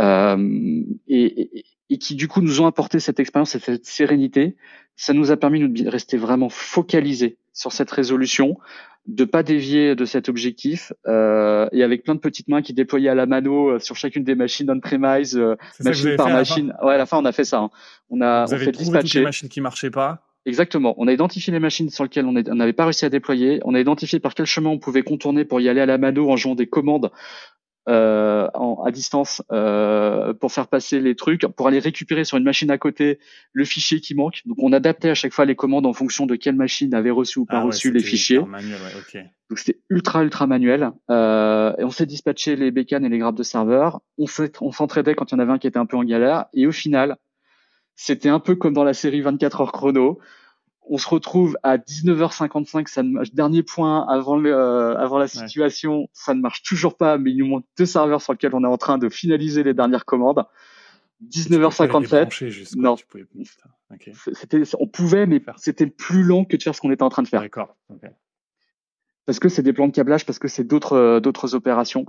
[0.00, 4.56] Euh, et, et, qui du coup nous ont apporté cette expérience et cette sérénité.
[4.96, 8.58] Ça nous a permis de rester vraiment focalisés sur cette résolution,
[9.06, 13.08] de pas dévier de cet objectif, euh, et avec plein de petites mains qui déployaient
[13.08, 16.74] à la mano euh, sur chacune des machines on-premise, euh, machine par machine.
[16.82, 17.58] Ouais, à la fin on a fait ça.
[17.58, 17.70] Hein.
[18.08, 20.26] On a Vous on avez fait trouvé toutes les machines qui marchaient pas.
[20.46, 20.94] Exactement.
[20.96, 23.60] On a identifié les machines sur lesquelles on n'avait pas réussi à déployer.
[23.64, 26.30] On a identifié par quel chemin on pouvait contourner pour y aller à la mano
[26.30, 27.10] en jouant des commandes
[27.88, 32.44] euh, en, à distance euh, pour faire passer les trucs, pour aller récupérer sur une
[32.44, 33.18] machine à côté
[33.52, 34.42] le fichier qui manque.
[34.44, 37.38] Donc on adaptait à chaque fois les commandes en fonction de quelle machine avait reçu
[37.38, 38.40] ou pas ah reçu les fichiers.
[38.40, 39.24] Manuel, ouais, okay.
[39.48, 40.90] Donc c'était ultra ultra manuel.
[41.10, 44.00] Euh, et on s'est dispatché les bécanes et les grappes de serveurs.
[44.18, 46.46] On s'entraidait quand il y en avait un qui était un peu en galère.
[46.52, 47.16] Et au final,
[47.96, 50.20] c'était un peu comme dans la série 24 heures chrono
[50.90, 56.08] on se retrouve à 19h55, ça ne dernier point avant le, euh, avant la situation,
[56.12, 58.68] ça ne marche toujours pas, mais il nous manque deux serveurs sur lesquels on est
[58.68, 60.44] en train de finaliser les dernières commandes.
[61.24, 62.76] 19h57.
[62.76, 62.96] Non.
[64.32, 67.22] C'était, on pouvait, mais c'était plus long que de faire ce qu'on était en train
[67.22, 67.40] de faire.
[67.40, 67.76] D'accord.
[69.26, 72.04] Parce que c'est des plans de câblage, parce que c'est d'autres, euh, d'autres opérations.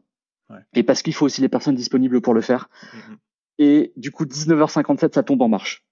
[0.74, 2.68] Et parce qu'il faut aussi les personnes disponibles pour le faire.
[2.82, 3.18] Mm-hmm.
[3.60, 5.86] Et du coup, 19h57, ça tombe en marche.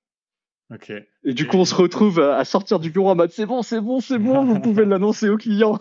[1.24, 3.82] Et du coup, on se retrouve à sortir du bureau en mode c'est bon, c'est
[3.82, 5.80] bon, c'est bon, vous pouvez l'annoncer au client.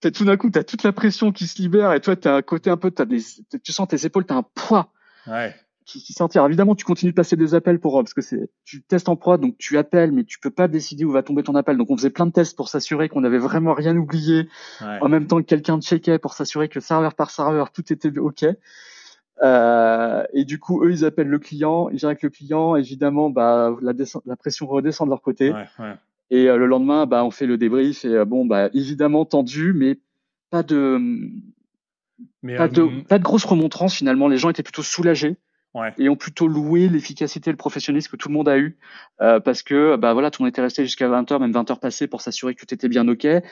[0.00, 2.42] T'as tout d'un coup, t'as toute la pression qui se libère et toi, t'as un
[2.42, 3.20] côté un peu, t'as des,
[3.62, 4.92] tu sens tes épaules, t'as un poids.
[5.26, 5.54] Ouais.
[5.84, 6.44] Qui, qui sortir.
[6.44, 9.40] Évidemment, tu continues de passer des appels pour parce que c'est, tu testes en prod,
[9.40, 11.76] donc tu appelles, mais tu peux pas décider où va tomber ton appel.
[11.76, 14.48] Donc on faisait plein de tests pour s'assurer qu'on avait vraiment rien oublié.
[14.80, 18.46] En même temps que quelqu'un checkait pour s'assurer que serveur par serveur tout était ok.
[19.42, 22.76] Euh, et du coup, eux, ils appellent le client, ils gèrent avec le client.
[22.76, 23.92] Évidemment, bah, la,
[24.24, 25.52] la pression redescend de leur côté.
[25.52, 25.94] Ouais, ouais.
[26.30, 28.04] Et euh, le lendemain, bah, on fait le débrief.
[28.04, 29.98] Et euh, bon, bah, évidemment tendu, mais
[30.50, 31.00] pas de,
[32.42, 34.28] mais, pas, de pas de grosse remontrance finalement.
[34.28, 35.36] Les gens étaient plutôt soulagés.
[35.74, 35.92] Ouais.
[35.98, 38.78] et ont plutôt loué l'efficacité et le professionnalisme que tout le monde a eu
[39.20, 42.06] euh, parce que bah voilà tout le monde était resté jusqu'à 20h même 20h passées
[42.06, 43.42] pour s'assurer que tout était bien ok il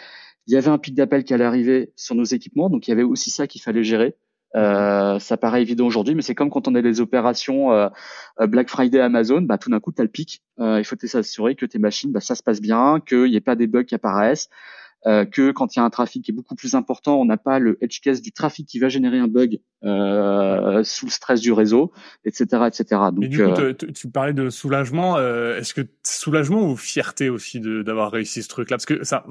[0.46, 3.02] y avait un pic d'appel qui allait arriver sur nos équipements donc il y avait
[3.02, 4.16] aussi ça qu'il fallait gérer
[4.56, 7.88] euh, ça paraît évident aujourd'hui, mais c'est comme quand on a des opérations euh,
[8.40, 10.42] euh Black Friday Amazon, bah, tout d'un coup, tu le pic.
[10.58, 13.56] Il faut s'assurer que tes machines, bah, ça se passe bien, qu'il n'y ait pas
[13.56, 14.48] des bugs qui apparaissent.
[15.06, 17.36] Euh, que quand il y a un trafic qui est beaucoup plus important, on n'a
[17.36, 21.42] pas le edge case du trafic qui va générer un bug euh, sous le stress
[21.42, 21.92] du réseau,
[22.24, 22.84] etc., etc.
[22.90, 25.18] Donc, Mais du coup, euh, tu parlais de soulagement.
[25.18, 28.78] Euh, est-ce que soulagement ou fierté aussi d'avoir réussi ce truc-là?
[28.78, 29.26] Parce que ça,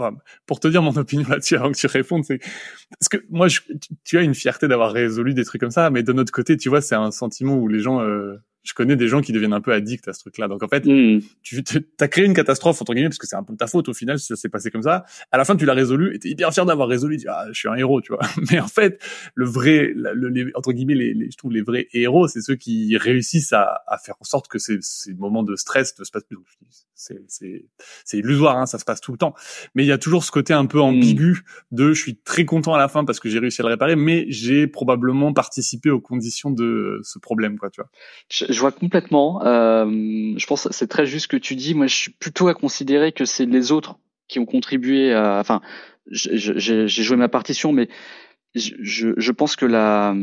[0.45, 3.61] pour te dire mon opinion là-dessus avant que tu répondes, c'est parce que moi, je,
[4.03, 6.69] tu as une fierté d'avoir résolu des trucs comme ça, mais de notre côté, tu
[6.69, 7.99] vois, c'est un sentiment où les gens
[8.63, 10.47] je connais des gens qui deviennent un peu addicts à ce truc-là.
[10.47, 11.21] Donc en fait, mm.
[11.41, 11.63] tu
[11.99, 14.19] as créé une catastrophe entre guillemets parce que c'est un peu ta faute au final
[14.19, 15.05] si ça s'est passé comme ça.
[15.31, 17.17] À la fin, tu l'as résolu et t'es hyper fier d'avoir résolu.
[17.17, 18.21] Tu dis ah, je suis un héros, tu vois.
[18.51, 19.03] Mais en fait,
[19.35, 22.55] le vrai, le, les, entre guillemets, les, les, je trouve les vrais héros, c'est ceux
[22.55, 26.11] qui réussissent à, à, faire en sorte que ces, ces moments de stress ne se
[26.11, 26.37] passent plus.
[26.95, 27.21] C'est
[28.05, 29.33] c'est illusoire, hein, ça se passe tout le temps.
[29.75, 30.81] Mais il y a toujours ce côté un peu mm.
[30.81, 33.71] ambigu de je suis très content à la fin parce que j'ai réussi à le
[33.71, 37.89] réparer, mais j'ai probablement participé aux conditions de ce problème, quoi, tu vois
[38.52, 39.45] je vois complètement.
[39.45, 39.85] Euh,
[40.37, 41.73] je pense que c'est très juste ce que tu dis.
[41.73, 45.15] Moi, je suis plutôt à considérer que c'est les autres qui ont contribué.
[45.15, 45.61] Enfin,
[46.07, 47.89] j'ai joué ma partition, mais
[48.55, 50.15] je, je pense que la,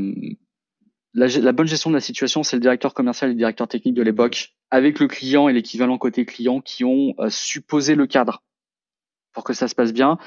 [1.14, 3.95] la, la, bonne gestion de la situation, c'est le directeur commercial et le directeur technique
[3.95, 8.43] de l'époque, avec le client et l'équivalent côté client, qui ont euh, supposé le cadre
[9.33, 10.19] pour que ça se passe bien.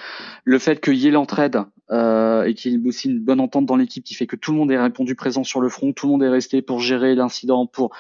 [0.43, 3.65] Le fait qu'il y ait l'entraide euh, et qu'il y ait aussi une bonne entente
[3.65, 6.07] dans l'équipe qui fait que tout le monde est répondu présent sur le front, tout
[6.07, 7.91] le monde est resté pour gérer l'incident, pour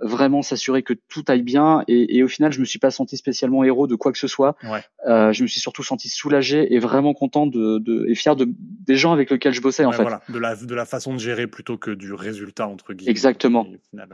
[0.00, 1.84] vraiment s'assurer que tout aille bien.
[1.88, 4.26] Et, et, au final, je me suis pas senti spécialement héros de quoi que ce
[4.26, 4.56] soit.
[4.64, 4.82] Ouais.
[5.06, 8.46] Euh, je me suis surtout senti soulagé et vraiment content de, de et fier de
[8.48, 10.02] des gens avec lesquels je bossais en fait.
[10.02, 10.22] Voilà.
[10.28, 13.10] De la de la façon de gérer plutôt que du résultat entre guillemets.
[13.10, 13.66] Exactement.
[13.66, 14.04] Et, euh,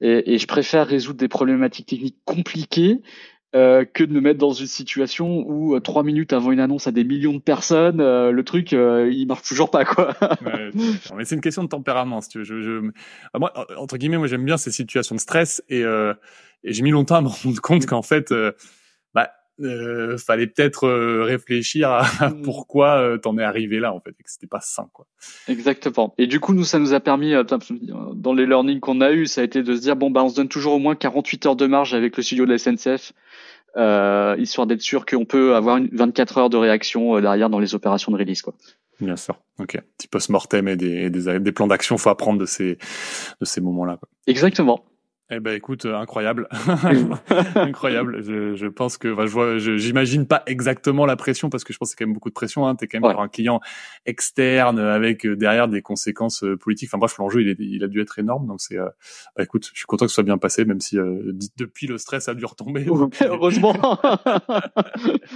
[0.00, 3.00] et, et je préfère résoudre des problématiques techniques compliquées
[3.54, 6.86] euh, que de me mettre dans une situation où euh, trois minutes avant une annonce
[6.88, 10.16] à des millions de personnes, euh, le truc il marche toujours pas quoi.
[10.44, 10.70] ouais,
[11.16, 12.44] mais c'est une question de tempérament si tu veux.
[12.44, 12.90] Je, je...
[13.38, 17.16] Moi entre guillemets moi j'aime bien ces situations de stress et, et j'ai mis longtemps
[17.16, 18.34] à me rendre compte qu'en fait
[19.60, 20.88] euh, fallait peut-être
[21.22, 22.42] réfléchir à mm.
[22.42, 25.06] pourquoi euh, t'en es arrivé là en fait et que c'était pas sain quoi.
[25.48, 26.14] Exactement.
[26.18, 27.34] Et du coup nous ça nous a permis
[28.14, 30.28] dans les learnings qu'on a eu ça a été de se dire bon bah on
[30.28, 33.12] se donne toujours au moins 48 heures de marge avec le studio de la SNCF
[33.76, 37.58] euh, histoire d'être sûr qu'on peut avoir une 24 heures de réaction euh, derrière dans
[37.58, 38.40] les opérations de release.
[38.40, 38.54] Quoi.
[39.00, 39.40] Bien sûr.
[39.58, 39.80] Ok.
[39.98, 42.78] Petit post-mortem et des, des, des plans d'action, faut apprendre de ces,
[43.40, 43.98] de ces moments-là.
[44.28, 44.84] Exactement.
[45.30, 46.48] Eh ben écoute, euh, incroyable,
[47.54, 48.22] incroyable.
[48.22, 51.78] Je, je, pense que, enfin, je vois, j'imagine pas exactement la pression parce que je
[51.78, 52.66] pense que c'est quand même beaucoup de pression.
[52.66, 52.76] Hein.
[52.76, 53.22] T'es quand même ouais.
[53.22, 53.60] un client
[54.04, 56.90] externe avec euh, derrière des conséquences euh, politiques.
[56.90, 58.46] Enfin bref, l'enjeu il, est, il a dû être énorme.
[58.46, 58.90] Donc c'est, euh,
[59.34, 61.96] bah, écoute, je suis content que ce soit bien passé, même si euh, depuis le
[61.96, 62.84] stress a dû retomber.
[63.22, 63.72] Heureusement.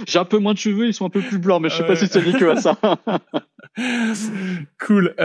[0.07, 1.87] J'ai un peu moins de cheveux, ils sont un peu plus blancs, mais je sais
[1.87, 2.77] pas si c'est lié que à ça.
[4.85, 5.15] cool.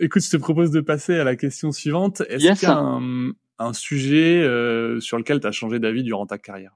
[0.00, 2.22] écoute, je te propose de passer à la question suivante.
[2.30, 2.60] Est-ce yes.
[2.60, 6.38] qu'il y a un un sujet euh, sur lequel tu as changé d'avis durant ta
[6.38, 6.72] carrière?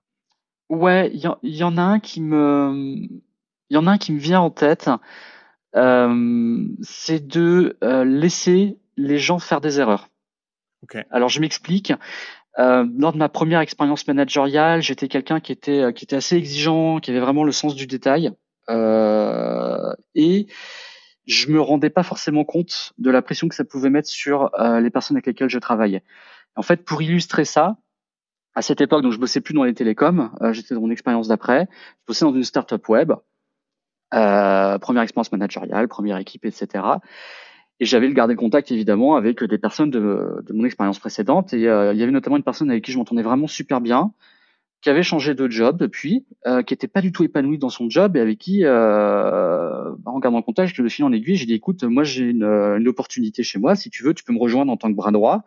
[0.68, 4.12] Ouais, il y, y, en a un qui me, il y en a un qui
[4.12, 4.90] me vient en tête.
[5.74, 10.08] Euh, c'est de euh, laisser les gens faire des erreurs.
[10.82, 11.04] Okay.
[11.10, 11.92] Alors je m'explique.
[12.58, 17.00] Euh, lors de ma première expérience managériale, j'étais quelqu'un qui était qui était assez exigeant,
[17.00, 18.32] qui avait vraiment le sens du détail,
[18.68, 20.46] euh, et
[21.26, 24.80] je me rendais pas forcément compte de la pression que ça pouvait mettre sur euh,
[24.80, 26.02] les personnes avec lesquelles je travaillais.
[26.56, 27.76] En fait, pour illustrer ça,
[28.54, 31.28] à cette époque, donc je bossais plus dans les télécoms, euh, j'étais dans mon expérience
[31.28, 33.12] d'après, je bossais dans une startup web,
[34.14, 36.84] euh, première expérience managériale, première équipe, etc.
[37.80, 41.52] Et j'avais le gardé contact évidemment avec des personnes de, de mon expérience précédente.
[41.54, 44.12] Et euh, il y avait notamment une personne avec qui je m'entendais vraiment super bien,
[44.82, 47.88] qui avait changé de job depuis, euh, qui était pas du tout épanoui dans son
[47.88, 51.46] job et avec qui, euh, en gardant le contact, je le fil en aiguille, j'ai
[51.46, 54.40] dit écoute, moi j'ai une, une opportunité chez moi, si tu veux, tu peux me
[54.40, 55.42] rejoindre en tant que bras droit.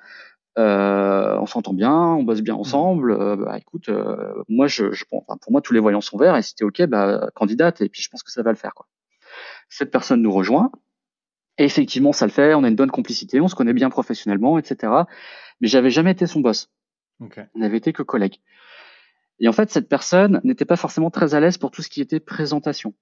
[0.58, 3.12] Euh, on s'entend bien, on bosse bien ensemble.
[3.12, 6.36] Euh, bah, écoute, euh, moi, je, je enfin, pour moi, tous les voyants sont verts.
[6.36, 7.82] Et si t'es ok, bah, candidate.
[7.82, 8.74] Et puis, je pense que ça va le faire.
[8.74, 8.88] Quoi.
[9.70, 10.72] Cette personne nous rejoint.
[11.58, 12.54] Et effectivement, ça le fait.
[12.54, 14.92] On a une bonne complicité, on se connaît bien professionnellement, etc.
[15.62, 16.70] Mais j'avais jamais été son boss.
[17.22, 17.44] Okay.
[17.56, 18.42] On n'avait été que collègues.
[19.40, 22.02] Et en fait, cette personne n'était pas forcément très à l'aise pour tout ce qui
[22.02, 22.94] était présentation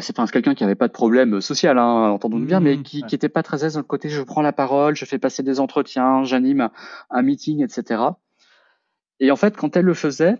[0.00, 3.08] c'est enfin, quelqu'un qui avait pas de problème social, hein, entendons-nous bien, mais qui, ouais.
[3.08, 5.42] qui était pas très aise dans le côté je prends la parole, je fais passer
[5.42, 6.70] des entretiens, j'anime
[7.10, 8.02] un meeting, etc.
[9.20, 10.36] Et en fait, quand elle le faisait,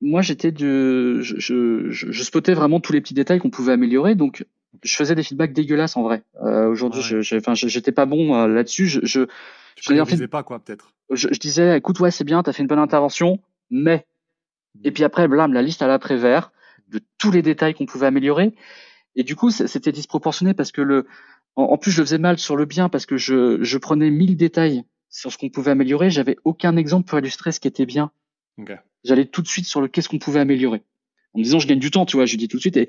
[0.00, 3.72] moi j'étais de, je, je, je, je spottais vraiment tous les petits détails qu'on pouvait
[3.72, 4.44] améliorer, donc
[4.82, 6.22] je faisais des feedbacks dégueulasses en vrai.
[6.42, 7.22] Euh, Aujourd'hui, ouais.
[7.22, 8.86] je, enfin, j'étais pas bon euh, là-dessus.
[8.86, 9.26] Je, je,
[9.76, 10.92] je fait, pas quoi, peut-être.
[11.10, 14.06] Je, je, disais, écoute, ouais, c'est bien, t'as fait une bonne intervention, mais.
[14.84, 16.52] Et puis après, blam, la liste à l'après-vert
[16.90, 18.54] de tous les détails qu'on pouvait améliorer.
[19.16, 21.06] Et du coup, c'était disproportionné parce que le,
[21.56, 24.10] en, en, plus, je le faisais mal sur le bien parce que je, je prenais
[24.10, 26.10] mille détails sur ce qu'on pouvait améliorer.
[26.10, 28.12] J'avais aucun exemple pour illustrer ce qui était bien.
[28.58, 28.76] Okay.
[29.04, 30.82] J'allais tout de suite sur le qu'est-ce qu'on pouvait améliorer.
[31.32, 32.76] En me disant, je gagne du temps, tu vois, je dis tout de suite.
[32.76, 32.88] Et,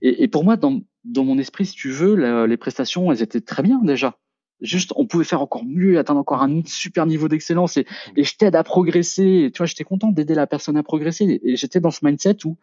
[0.00, 3.22] et, et pour moi, dans, dans mon esprit, si tu veux, la, les prestations, elles
[3.22, 4.18] étaient très bien déjà.
[4.60, 7.86] Juste, on pouvait faire encore mieux, atteindre encore un super niveau d'excellence et,
[8.16, 9.44] et je t'aide à progresser.
[9.46, 11.40] Et, tu vois, j'étais content d'aider la personne à progresser.
[11.42, 12.56] Et j'étais dans ce mindset où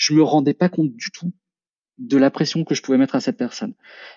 [0.00, 1.30] je me rendais pas compte du tout
[1.98, 3.74] de la pression que je pouvais mettre à cette personne.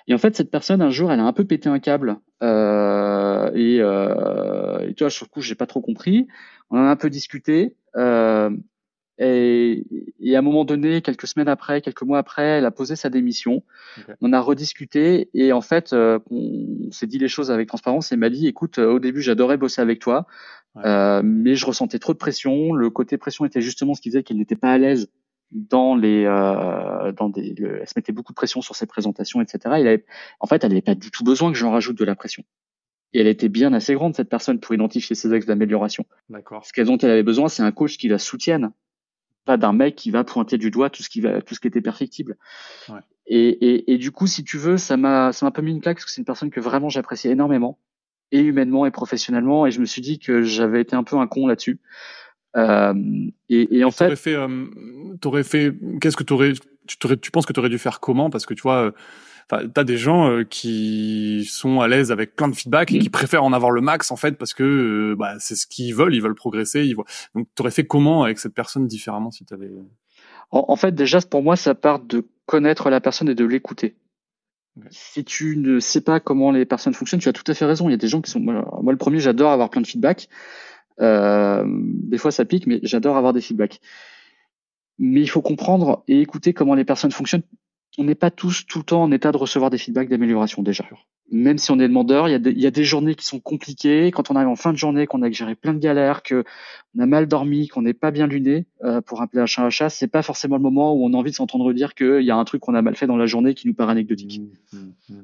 [0.07, 2.17] Et en fait, cette personne, un jour, elle a un peu pété un câble.
[2.41, 6.25] Euh, et, euh, et tu vois, sur le coup, j'ai pas trop compris.
[6.69, 7.75] On en a un peu discuté.
[7.97, 8.49] Euh,
[9.17, 9.85] et,
[10.21, 13.09] et, à un moment donné, quelques semaines après, quelques mois après, elle a posé sa
[13.09, 13.63] démission.
[13.97, 14.13] Okay.
[14.21, 18.13] On a rediscuté et en fait, euh, on s'est dit les choses avec transparence.
[18.13, 20.25] Et m'a dit, écoute, au début, j'adorais bosser avec toi,
[20.75, 20.83] ouais.
[20.85, 22.71] euh, mais je ressentais trop de pression.
[22.73, 25.09] Le côté pression était justement ce qui faisait qu'elle n'était pas à l'aise
[25.53, 29.41] dans les euh, dans des le, elle se mettait beaucoup de pression sur ses présentations
[29.41, 30.05] etc il avait,
[30.39, 32.43] en fait elle n'avait pas du tout besoin que j'en rajoute de la pression.
[33.15, 36.03] Et elle était bien assez grande cette personne pour identifier ses axes d'amélioration.
[36.29, 36.65] D'accord.
[36.65, 38.71] Ce dont elle avait besoin c'est un coach qui la soutienne.
[39.45, 41.67] Pas d'un mec qui va pointer du doigt tout ce qui va tout ce qui
[41.67, 42.37] était perfectible.
[42.89, 42.99] Ouais.
[43.27, 45.71] et, et, et du coup si tu veux ça m'a ça m'a un peu mis
[45.71, 47.77] une claque parce que c'est une personne que vraiment j'appréciais énormément
[48.31, 49.67] et humainement et professionnellement.
[49.67, 51.79] Et je me suis dit que j'avais été un peu un con là-dessus
[52.55, 52.93] euh,
[53.49, 54.65] et, et, en fait, fait, euh,
[55.21, 56.53] t'aurais fait, qu'est-ce que t'aurais,
[56.87, 58.29] tu, tu penses que tu aurais dû faire comment?
[58.29, 58.91] Parce que tu vois,
[59.51, 63.09] enfin, t'as des gens euh, qui sont à l'aise avec plein de feedback et qui
[63.09, 66.15] préfèrent en avoir le max en fait parce que euh, bah, c'est ce qu'ils veulent,
[66.15, 66.85] ils veulent progresser.
[66.85, 67.05] Ils voient...
[67.35, 69.71] Donc, t'aurais fait comment avec cette personne différemment si t'avais
[70.51, 73.95] en, en fait, déjà pour moi, ça part de connaître la personne et de l'écouter.
[74.89, 77.89] Si tu ne sais pas comment les personnes fonctionnent, tu as tout à fait raison.
[77.89, 78.39] Il y a des gens qui sont.
[78.39, 80.29] Moi, le premier, j'adore avoir plein de feedback.
[80.99, 83.79] Euh, des fois, ça pique, mais j'adore avoir des feedbacks.
[84.99, 87.43] Mais il faut comprendre et écouter comment les personnes fonctionnent.
[87.97, 90.83] On n'est pas tous tout le temps en état de recevoir des feedbacks d'amélioration déjà.
[91.31, 94.11] Même si on est demandeur, il y, a des, journées qui sont compliquées.
[94.11, 96.43] Quand on arrive en fin de journée, qu'on a géré plein de galères, que
[96.95, 99.69] on a mal dormi, qu'on n'est pas bien luné, euh, pour appeler un chat un
[99.69, 102.31] chat, c'est pas forcément le moment où on a envie de s'entendre dire qu'il y
[102.31, 104.41] a un truc qu'on a mal fait dans la journée qui nous paraît anecdotique.
[104.73, 105.23] Mmh, mmh, mmh.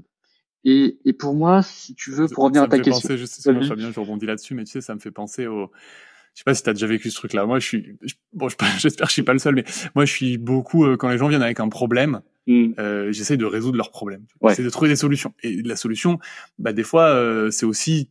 [0.66, 3.42] Et, et, pour moi, si tu veux, pour revenir à ta question, penser, je sais,
[3.42, 5.72] Fabien, je rebondis là-dessus, mais tu sais, ça me fait penser au,
[6.34, 7.46] je sais pas si tu as déjà vécu ce truc-là.
[7.46, 7.98] Moi, je suis,
[8.34, 11.10] bon, j'espère que je suis pas le seul, mais moi, je suis beaucoup euh, quand
[11.10, 12.74] les gens viennent avec un problème, mm.
[12.80, 14.26] euh, j'essaie de résoudre leur problème.
[14.42, 14.52] Ouais.
[14.52, 15.34] J'essaie de trouver des solutions.
[15.44, 16.20] Et la solution,
[16.58, 18.10] bah des fois, euh, c'est aussi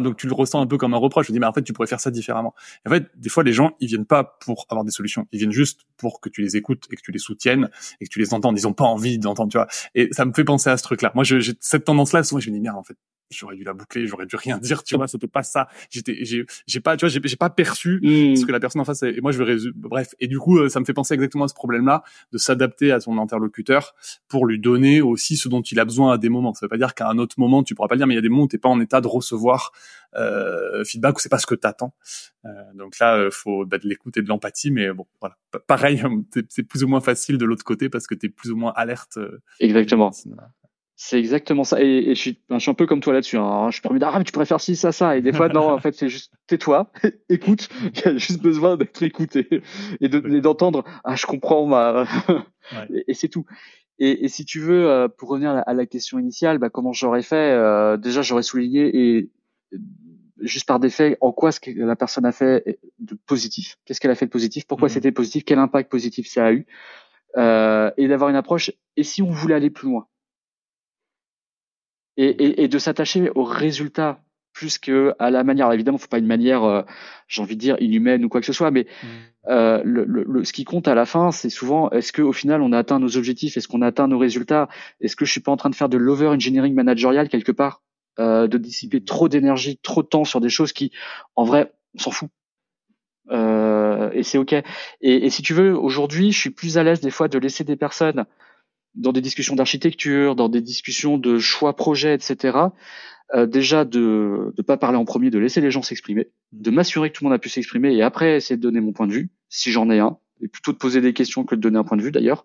[0.00, 1.28] donc tu le ressens un peu comme un reproche.
[1.28, 2.54] Me dis, mais en fait, tu pourrais faire ça différemment.
[2.86, 5.26] en fait, des fois, les gens, ils viennent pas pour avoir des solutions.
[5.32, 8.10] Ils viennent juste pour que tu les écoutes et que tu les soutiennes et que
[8.10, 8.54] tu les entends.
[8.54, 9.68] Ils ont pas envie d'entendre, tu vois.
[9.94, 11.12] Et ça me fait penser à ce truc-là.
[11.14, 12.22] Moi, j'ai cette tendance-là.
[12.22, 12.96] Souvent, je me dis, merde, en fait,
[13.38, 15.68] j'aurais dû la boucler, j'aurais dû rien dire, tu vois, c'était pas ça.
[15.90, 18.36] J'étais, j'ai, j'ai pas, tu vois, j'ai, pas perçu mmh.
[18.36, 19.02] ce que la personne en face.
[19.02, 19.74] Et moi, je vais résumer.
[19.76, 22.92] Bref, et du coup, euh, ça me fait penser exactement à ce problème-là, de s'adapter
[22.92, 23.94] à son interlocuteur
[24.28, 26.54] pour lui donner aussi ce dont il a besoin à des moments.
[26.54, 28.16] Ça veut pas dire qu'à un autre moment, tu pourras pas le dire, mais il
[28.16, 29.72] y a des moments où t'es pas en état de recevoir
[30.16, 31.94] euh, feedback ou c'est pas ce que t'attends.
[32.44, 35.36] Euh, donc là, euh, faut bah, de l'écoute et de l'empathie, mais bon, voilà.
[35.66, 36.02] Pareil,
[36.48, 39.16] c'est plus ou moins facile de l'autre côté parce que t'es plus ou moins alerte.
[39.16, 40.12] Euh, exactement.
[40.96, 41.80] C'est exactement ça.
[41.80, 43.36] Et, je, suis, je, suis, un peu comme toi là-dessus.
[43.36, 43.66] Hein.
[43.70, 45.16] Je suis permis ah, mais tu faire ci, ça, ça.
[45.16, 46.90] Et des fois, non, en fait, c'est juste tais-toi,
[47.28, 47.68] écoute.
[47.94, 49.62] Il y a juste besoin d'être écouté
[50.00, 50.84] et d'entendre.
[51.02, 52.06] ah, je comprends ma.
[53.08, 53.44] Et, c'est tout.
[53.98, 57.22] Et, et, si tu veux, euh, pour revenir à la, question initiale, bah, comment j'aurais
[57.22, 59.30] fait euh, Déjà, j'aurais souligné et
[60.40, 64.10] juste par défait, en quoi ce que la personne a fait de positif Qu'est-ce qu'elle
[64.10, 64.66] a fait de positif?
[64.66, 65.44] Pourquoi mmh c'était positif?
[65.44, 66.66] Quel impact positif ça a eu?
[67.36, 68.70] Euh, Et d'avoir une approche.
[68.96, 70.06] Et si on voulait aller plus loin?
[72.16, 74.20] Et, et, et de s'attacher au résultat
[74.52, 75.66] plus que à la manière.
[75.66, 76.82] Alors évidemment, faut pas une manière, euh,
[77.26, 79.06] j'ai envie de dire, inhumaine ou quoi que ce soit, mais mmh.
[79.48, 82.70] euh, le, le, ce qui compte à la fin, c'est souvent est-ce qu'au final on
[82.70, 84.68] a atteint nos objectifs, est-ce qu'on a atteint nos résultats,
[85.00, 87.82] est-ce que je suis pas en train de faire de l'over-engineering managerial quelque part,
[88.20, 90.92] euh, de dissiper trop d'énergie, trop de temps sur des choses qui,
[91.34, 92.28] en vrai, on s'en fout.
[93.30, 94.52] Euh, et c'est ok.
[94.52, 94.64] Et,
[95.00, 97.76] et si tu veux, aujourd'hui, je suis plus à l'aise des fois de laisser des
[97.76, 98.24] personnes
[98.94, 102.58] dans des discussions d'architecture, dans des discussions de choix projets, etc.
[103.34, 107.10] Euh, déjà de ne pas parler en premier, de laisser les gens s'exprimer, de m'assurer
[107.10, 109.12] que tout le monde a pu s'exprimer et après essayer de donner mon point de
[109.12, 111.84] vue, si j'en ai un, et plutôt de poser des questions que de donner un
[111.84, 112.44] point de vue d'ailleurs.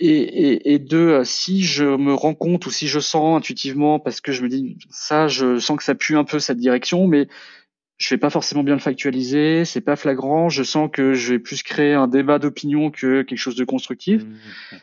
[0.00, 4.20] Et, et, et de si je me rends compte ou si je sens intuitivement parce
[4.20, 7.28] que je me dis ça, je sens que ça pue un peu cette direction, mais
[7.96, 11.38] je vais pas forcément bien le factualiser, c'est pas flagrant, je sens que je vais
[11.38, 14.24] plus créer un débat d'opinion que quelque chose de constructif.
[14.24, 14.76] Mmh,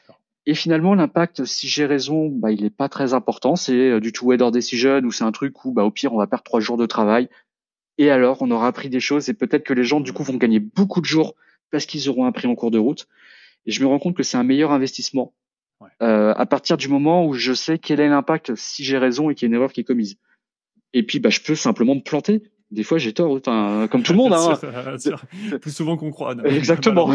[0.46, 3.56] et finalement, l'impact, si j'ai raison, bah, il n'est pas très important.
[3.56, 6.18] C'est euh, du tout weather decision ou c'est un truc où, bah, au pire, on
[6.18, 7.30] va perdre trois jours de travail.
[7.98, 10.38] Et alors, on aura appris des choses et peut-être que les gens, du coup, vont
[10.38, 11.36] gagner beaucoup de jours
[11.70, 13.08] parce qu'ils auront appris en cours de route.
[13.68, 15.34] Et je me rends compte que c'est un meilleur investissement
[16.02, 19.36] euh, à partir du moment où je sais quel est l'impact si j'ai raison et
[19.36, 20.18] qu'il y a une erreur qui est commise.
[20.94, 24.14] Et puis, bah, je peux simplement me planter des fois j'ai tort, enfin, comme tout
[24.14, 24.32] le monde.
[24.42, 25.58] Hein.
[25.62, 26.36] Plus souvent qu'on croit.
[26.46, 27.10] Exactement.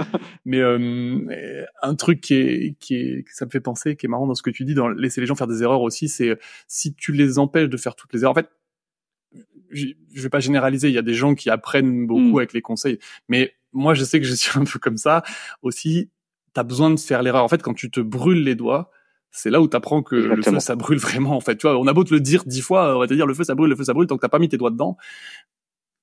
[0.44, 4.26] Mais euh, un truc qui est, qui est, ça me fait penser, qui est marrant
[4.26, 6.94] dans ce que tu dis, dans laisser les gens faire des erreurs aussi, c'est si
[6.94, 8.32] tu les empêches de faire toutes les erreurs.
[8.32, 8.50] En fait,
[9.70, 10.88] je vais pas généraliser.
[10.88, 12.38] Il y a des gens qui apprennent beaucoup mm.
[12.38, 15.22] avec les conseils, mais moi je sais que je suis un peu comme ça
[15.62, 16.10] aussi.
[16.54, 17.44] T'as besoin de faire l'erreur.
[17.44, 18.90] En fait, quand tu te brûles les doigts,
[19.30, 21.56] c'est là où tu apprends que le feu ça brûle vraiment en fait.
[21.56, 23.34] Tu vois on a beau te le dire dix fois on va te dire le
[23.34, 24.96] feu ça brûle le feu ça brûle tant que t'as pas mis tes doigts dedans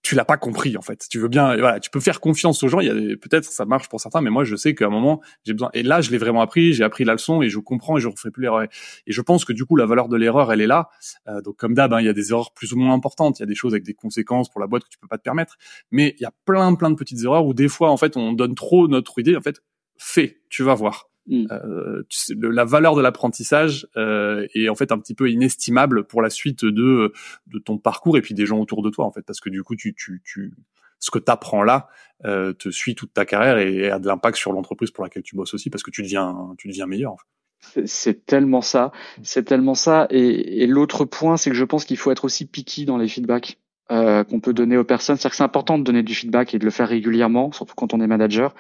[0.06, 1.08] tu l'as pas compris en fait.
[1.10, 3.66] Tu veux bien voilà tu peux faire confiance aux gens il y a peut-être ça
[3.66, 6.12] marche pour certains mais moi je sais qu'à un moment j'ai besoin et là je
[6.12, 8.68] l'ai vraiment appris j'ai appris la leçon et je comprends et je referai plus l'erreur.
[9.08, 10.90] Et je pense que du coup la valeur de l'erreur elle est là.
[11.28, 13.40] Euh, donc comme d'hab hein, il y a des erreurs plus ou moins importantes.
[13.40, 15.18] Il y a des choses avec des conséquences pour la boîte que tu peux pas
[15.18, 15.58] te permettre.
[15.90, 18.34] Mais il y a plein plein de petites erreurs où des fois en fait on
[18.34, 19.36] donne trop notre idée.
[19.36, 19.64] En fait
[19.98, 21.48] fais tu vas voir Mm.
[21.52, 22.04] Euh,
[22.40, 26.64] la valeur de l'apprentissage euh, est en fait un petit peu inestimable pour la suite
[26.64, 27.12] de
[27.48, 29.64] de ton parcours et puis des gens autour de toi en fait parce que du
[29.64, 30.54] coup tu tu, tu
[31.00, 31.88] ce que tu apprends là
[32.26, 35.36] euh, te suit toute ta carrière et, a de l'impact sur l'entreprise pour laquelle tu
[35.36, 37.14] bosses aussi parce que tu deviens tu deviens meilleur.
[37.14, 37.88] En fait.
[37.88, 38.92] C'est tellement ça,
[39.24, 40.06] c'est tellement ça.
[40.12, 43.08] Et, et l'autre point, c'est que je pense qu'il faut être aussi picky dans les
[43.08, 43.58] feedbacks
[43.92, 45.15] euh, qu'on peut donner aux personnes.
[45.15, 47.94] C'est-à-dire que c'est important de donner du feedback et de le faire régulièrement, surtout quand
[47.94, 48.56] on est manager.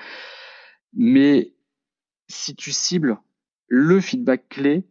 [0.93, 1.53] Mais
[2.27, 3.17] si tu cibles
[3.67, 4.83] le feedback clé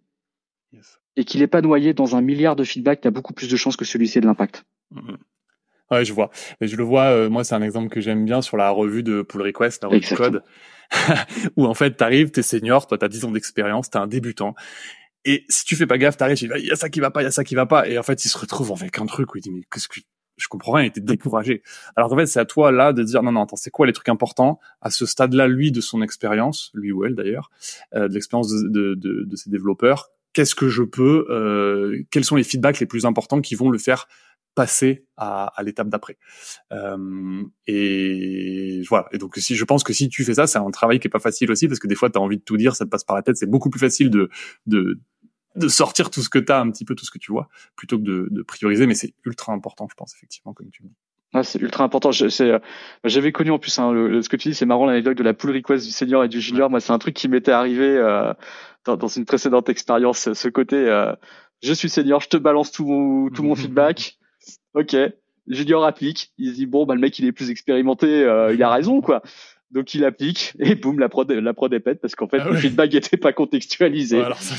[1.17, 3.57] et qu'il n'est pas noyé dans un milliard de feedback, tu as beaucoup plus de
[3.57, 4.65] chances que celui-ci ait de l'impact.
[4.93, 5.17] Mm-hmm.
[5.91, 6.31] Ouais, je vois.
[6.61, 9.23] Je le vois, euh, moi, c'est un exemple que j'aime bien sur la revue de
[9.23, 10.43] pull request, la revue de code,
[11.57, 14.55] où en fait, t'arrives, t'es senior, toi, t'as 10 ans d'expérience, t'es un débutant.
[15.25, 17.25] Et si tu fais pas gaffe, t'arrives, il y a ça qui va pas, il
[17.25, 17.87] y a ça qui va pas.
[17.89, 20.01] Et en fait, il se retrouve avec un truc où il dit, mais qu'est-ce que,
[20.37, 21.63] je comprends rien, il était découragé.
[21.97, 23.93] Alors en fait, c'est à toi là de dire non non attends, c'est quoi les
[23.93, 27.51] trucs importants à ce stade-là, lui de son expérience, lui ou elle d'ailleurs,
[27.95, 30.11] euh, de l'expérience de, de, de, ses développeurs.
[30.33, 33.79] Qu'est-ce que je peux, euh, quels sont les feedbacks les plus importants qui vont le
[33.79, 34.09] faire
[34.55, 36.17] passer à, à l'étape d'après.
[36.73, 39.07] Euh, et voilà.
[39.13, 41.11] Et donc si je pense que si tu fais ça, c'est un travail qui est
[41.11, 42.91] pas facile aussi parce que des fois tu as envie de tout dire, ça te
[42.91, 43.37] passe par la tête.
[43.37, 44.31] C'est beaucoup plus facile de
[44.67, 45.01] de
[45.57, 47.49] de sortir tout ce que tu as, un petit peu tout ce que tu vois,
[47.77, 48.87] plutôt que de, de prioriser.
[48.87, 50.93] Mais c'est ultra important, je pense, effectivement, comme tu dis.
[51.33, 52.11] Ah, c'est ultra important.
[52.13, 52.59] Euh,
[53.03, 55.35] j'avais connu en plus hein, le, ce que tu dis, c'est marrant l'anecdote de la
[55.35, 56.71] pull request du senior et du junior.
[56.71, 58.33] Moi, c'est un truc qui m'était arrivé euh,
[58.85, 60.33] dans, dans, une précédente expérience.
[60.33, 61.13] Ce côté, euh,
[61.61, 64.19] je suis senior, je te balance tout mon, tout mon feedback.
[64.75, 64.97] Ok,
[65.47, 66.33] junior applique.
[66.37, 69.01] Il se dit bon, bah le mec il est plus expérimenté, euh, il a raison
[69.01, 69.23] quoi.
[69.75, 72.49] Donc il applique et boum, la prod, la prod est pète parce qu'en fait ah
[72.49, 74.23] le feedback n'était pas contextualisé.
[74.23, 74.55] alors ça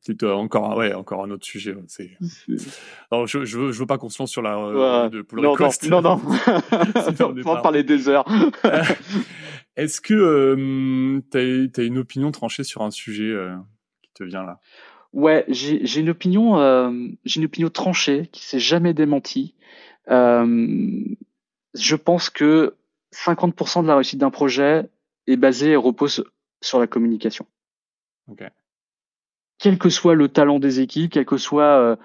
[0.00, 1.74] c'est encore ouais encore un autre sujet.
[1.88, 2.12] C'est
[3.10, 5.56] alors je, je veux je veux pas qu'on se lance sur la euh, de non,
[5.56, 6.20] non, non non
[7.20, 8.24] on va en parler des heures.
[9.76, 13.56] Est-ce que euh, tu as, une opinion tranchée sur un sujet euh,
[14.02, 14.60] qui te vient là?
[15.12, 16.92] Ouais, j'ai une opinion euh,
[17.24, 19.54] j'ai une opinion tranchée qui s'est jamais démentie.
[20.08, 21.04] Euh,
[21.74, 22.76] je pense que
[23.14, 24.88] 50% de la réussite d'un projet
[25.26, 26.24] est basée et repose
[26.60, 27.46] sur la communication.
[29.58, 31.96] Quel que soit le talent des équipes, quelle que soit euh,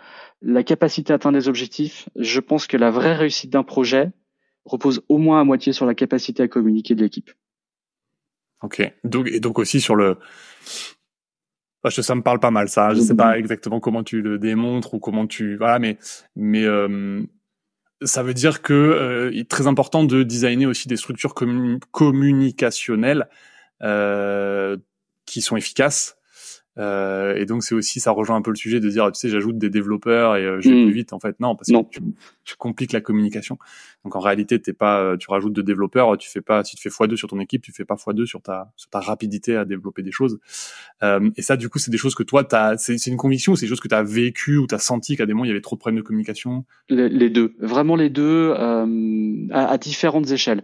[0.41, 4.11] la capacité à atteindre des objectifs, je pense que la vraie réussite d'un projet
[4.65, 7.31] repose au moins à moitié sur la capacité à communiquer de l'équipe.
[8.61, 8.81] Ok.
[9.03, 10.17] Donc, et donc aussi sur le.
[11.89, 12.93] ça me parle pas mal, ça.
[12.93, 15.55] Je sais pas exactement comment tu le démontres ou comment tu.
[15.57, 15.97] Voilà, mais
[16.35, 17.21] mais euh,
[18.01, 21.33] ça veut dire que euh, il est très important de designer aussi des structures
[21.91, 23.29] communicationnelles
[23.81, 24.77] euh,
[25.25, 26.17] qui sont efficaces
[26.77, 29.29] euh, et donc c'est aussi ça rejoint un peu le sujet de dire tu sais
[29.29, 30.85] j'ajoute des développeurs et euh, je vais mm.
[30.85, 31.13] plus vite.
[31.13, 32.01] En fait non parce que tu,
[32.43, 33.57] tu, compliques la communication.
[34.03, 36.89] Donc en réalité t'es pas euh, tu rajoutes de développeurs tu fais pas si tu
[36.89, 39.63] fais x2 sur ton équipe tu fais pas x2 sur ta sur ta rapidité à
[39.63, 40.39] développer des choses.
[41.03, 43.55] Euh, et ça du coup c'est des choses que toi t'as c'est c'est une conviction
[43.55, 45.49] c'est des choses que tu as vécu ou tu as senti qu'à des moments il
[45.49, 46.65] y avait trop de problèmes de communication?
[46.89, 47.55] Les, deux.
[47.59, 50.63] Vraiment les deux euh, à, à différentes échelles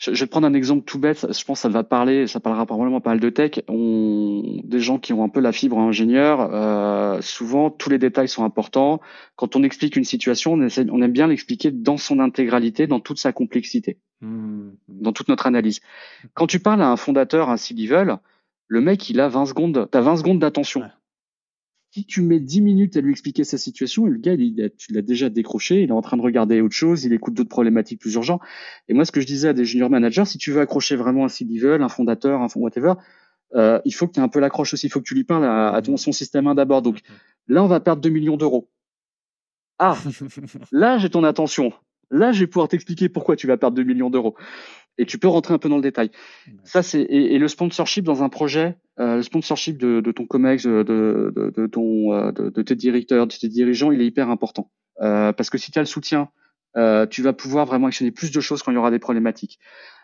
[0.00, 1.26] je, je, vais prendre un exemple tout bête.
[1.30, 3.60] Je pense que ça va parler, ça parlera probablement pas mal de tech.
[3.68, 8.28] On, des gens qui ont un peu la fibre ingénieur, euh, souvent tous les détails
[8.28, 9.00] sont importants.
[9.36, 12.98] Quand on explique une situation, on, essaie, on aime bien l'expliquer dans son intégralité, dans
[12.98, 14.70] toute sa complexité, mmh.
[14.88, 15.80] dans toute notre analyse.
[16.32, 18.16] Quand tu parles à un fondateur, un C-level,
[18.68, 20.82] le mec, il a 20 secondes, t'as 20 secondes d'attention
[21.92, 24.92] si tu mets 10 minutes à lui expliquer sa situation, et le gars, il, tu
[24.92, 28.00] l'as déjà décroché, il est en train de regarder autre chose, il écoute d'autres problématiques
[28.00, 28.40] plus urgentes.
[28.88, 31.24] Et moi, ce que je disais à des junior managers, si tu veux accrocher vraiment
[31.24, 32.94] un C-level, un fondateur, un whatever,
[33.56, 35.24] euh, il faut que tu aies un peu l'accroche aussi, il faut que tu lui
[35.24, 36.82] parles à, ton son système 1 d'abord.
[36.82, 37.00] Donc
[37.48, 38.70] là, on va perdre 2 millions d'euros.
[39.78, 39.98] Ah,
[40.72, 41.72] là, j'ai ton attention.
[42.12, 44.36] Là, je vais pouvoir t'expliquer pourquoi tu vas perdre 2 millions d'euros
[44.98, 46.10] et tu peux rentrer un peu dans le détail.
[46.64, 50.64] Ça, c'est et, le sponsorship dans un projet, euh, le sponsorship de, de ton comex,
[50.64, 54.70] de, de, de ton, euh, de, tes directeurs, de tes dirigeants, il est hyper important
[55.00, 56.28] euh, parce que si tu as le soutien,
[56.76, 59.58] euh, tu vas pouvoir vraiment actionner plus de choses quand il y aura des problématiques.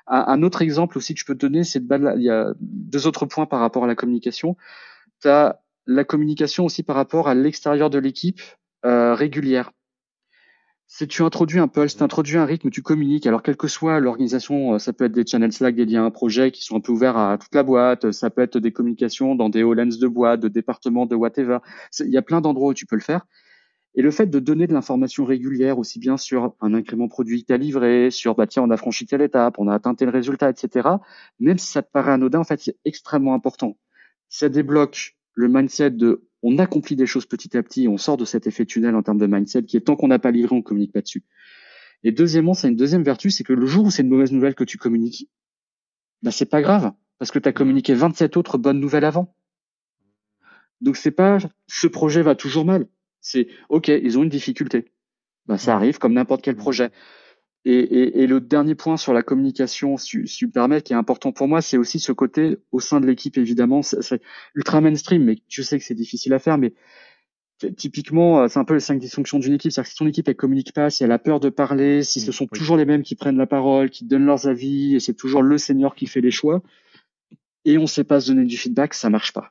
[0.07, 2.55] Un, un autre exemple aussi que je peux te donner, c'est de il y a
[2.61, 4.57] deux autres points par rapport à la communication.
[5.21, 8.41] Tu as la communication aussi par rapport à l'extérieur de l'équipe
[8.85, 9.73] euh, régulière
[10.99, 13.27] c'est tu introduis un pulse, tu introduis un rythme, tu communiques.
[13.27, 16.11] Alors, quelle que soit l'organisation, euh, ça peut être des channels Slack dédiés à un
[16.11, 19.35] projet qui sont un peu ouverts à toute la boîte, ça peut être des communications
[19.35, 21.59] dans des lens de boîte, de départements, de whatever.
[22.01, 23.27] Il y a plein d'endroits où tu peux le faire.
[23.95, 27.53] Et le fait de donner de l'information régulière, aussi bien sur un incrément produit tu
[27.53, 30.49] as livré, sur bah tiens, on a franchi telle étape, on a atteint tel résultat,
[30.49, 30.89] etc.
[31.41, 33.77] Même si ça te paraît anodin, en fait, c'est extrêmement important.
[34.31, 38.25] Ça débloque le mindset de on accomplit des choses petit à petit, on sort de
[38.25, 40.63] cet effet tunnel en termes de mindset qui est tant qu'on n'a pas livré, on
[40.63, 41.25] communique pas dessus.
[42.03, 44.55] Et deuxièmement, c'est une deuxième vertu, c'est que le jour où c'est une mauvaise nouvelle
[44.55, 45.29] que tu communiques,
[46.23, 49.37] bah c'est pas grave, parce que tu as communiqué 27 autres bonnes nouvelles avant.
[50.81, 52.87] Donc c'est pas ce projet va toujours mal.
[53.21, 54.93] C'est ok, ils ont une difficulté.
[55.47, 56.91] Bah ça arrive comme n'importe quel projet.
[57.69, 61.33] Et, et, et, le dernier point sur la communication, si, tu permets, qui est important
[61.33, 63.83] pour moi, c'est aussi ce côté au sein de l'équipe, évidemment.
[63.83, 64.23] C'est
[64.55, 66.75] ultra mainstream, mais je sais que c'est difficile à faire, mais
[67.77, 69.73] typiquement, euh, c'est un peu les cinq dysfonctions d'une équipe.
[69.73, 72.21] C'est-à-dire que si ton équipe, elle communique pas, si elle a peur de parler, si
[72.21, 75.15] ce sont toujours les mêmes qui prennent la parole, qui donnent leurs avis, et c'est
[75.15, 76.63] toujours le senior qui fait les choix,
[77.65, 79.51] et on ne sait pas se donner du feedback, ça marche pas.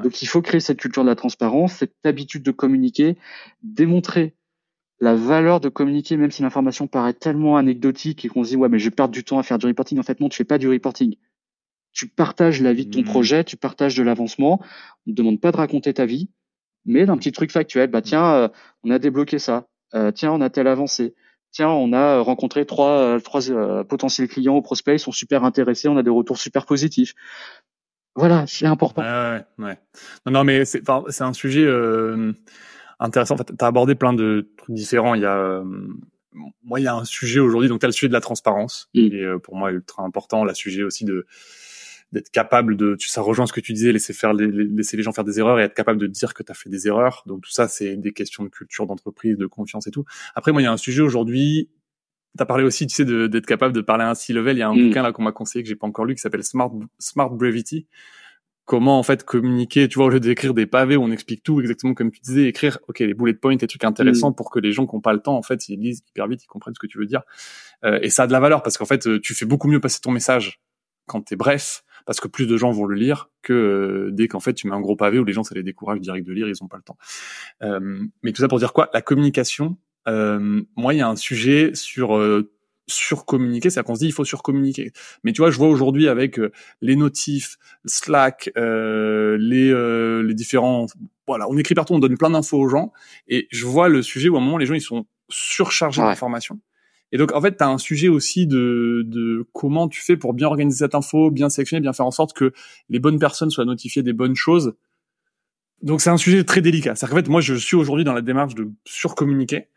[0.00, 3.18] Donc il faut créer cette culture de la transparence, cette habitude de communiquer,
[3.64, 4.36] démontrer
[5.02, 8.68] la valeur de communiquer, même si l'information paraît tellement anecdotique et qu'on se dit ouais
[8.68, 9.98] mais je vais perdre du temps à faire du reporting.
[9.98, 11.16] En fait non, tu fais pas du reporting.
[11.92, 13.12] Tu partages la vie de ton mmh.
[13.12, 14.60] projet, tu partages de l'avancement.
[15.06, 16.30] On ne demande pas de raconter ta vie,
[16.86, 17.90] mais d'un petit truc factuel.
[17.90, 18.48] Bah tiens, euh,
[18.84, 19.66] on a débloqué ça.
[19.94, 21.16] Euh, tiens, on a tel avancé.
[21.50, 23.42] Tiens, on a rencontré trois, euh, trois
[23.82, 27.14] potentiels clients ou prospects, ils sont super intéressés, on a des retours super positifs.
[28.14, 29.02] Voilà, c'est important.
[29.02, 29.78] Ouais, ouais,
[30.26, 32.32] Non, non, mais c'est, c'est un sujet euh,
[33.04, 33.34] intéressant.
[33.34, 35.14] En fait, tu as abordé plein de trucs différents.
[35.14, 35.64] Il y a, euh,
[36.62, 37.68] moi, il y a un sujet aujourd'hui.
[37.68, 39.00] Donc, tu as le sujet de la transparence, mm.
[39.00, 40.44] qui est euh, pour moi ultra important.
[40.44, 41.26] Le sujet aussi de
[42.12, 45.02] d'être capable de, tu, ça rejoint ce que tu disais, laisser faire, les, laisser les
[45.02, 47.22] gens faire des erreurs et être capable de dire que tu as fait des erreurs.
[47.24, 50.04] Donc tout ça, c'est des questions de culture d'entreprise, de confiance et tout.
[50.34, 51.70] Après, moi, il y a un sujet aujourd'hui
[52.38, 54.56] T'as parlé aussi, tu sais, d'être capable de parler à un C-level.
[54.56, 54.88] Il y a un mm.
[54.88, 57.86] bouquin là qu'on m'a conseillé que j'ai pas encore lu qui s'appelle Smart Smart Brevity.
[58.64, 61.60] Comment en fait communiquer, tu vois, au lieu d'écrire des pavés où on explique tout
[61.60, 64.34] exactement comme tu disais, écrire, ok, les bullet points, les trucs intéressants mm.
[64.34, 66.44] pour que les gens qui n'ont pas le temps, en fait, ils lisent hyper vite,
[66.44, 67.22] ils comprennent ce que tu veux dire.
[67.84, 69.80] Euh, et ça a de la valeur parce qu'en fait, euh, tu fais beaucoup mieux
[69.80, 70.60] passer ton message
[71.06, 74.38] quand t'es bref, parce que plus de gens vont le lire que euh, dès qu'en
[74.38, 76.48] fait tu mets un gros pavé où les gens ça les décourage direct de lire,
[76.48, 76.96] ils ont pas le temps.
[77.62, 78.88] Euh, mais tout ça pour dire quoi?
[78.94, 79.76] La communication,
[80.08, 82.52] euh, moi, il y a un sujet sur euh,
[82.92, 84.92] surcommuniquer, c'est-à-dire qu'on se dit il faut surcommuniquer.
[85.24, 90.34] Mais tu vois, je vois aujourd'hui avec euh, les notifs, Slack, euh, les, euh, les
[90.34, 90.86] différents,
[91.26, 92.92] voilà, on écrit partout, on donne plein d'infos aux gens,
[93.28, 96.60] et je vois le sujet où à un moment les gens ils sont surchargés d'informations.
[97.12, 100.32] Et donc en fait, tu as un sujet aussi de, de comment tu fais pour
[100.32, 102.52] bien organiser cette info, bien sélectionner, bien faire en sorte que
[102.88, 104.74] les bonnes personnes soient notifiées des bonnes choses.
[105.82, 106.94] Donc c'est un sujet très délicat.
[106.94, 109.68] C'est-à-dire qu'en fait, moi je suis aujourd'hui dans la démarche de surcommuniquer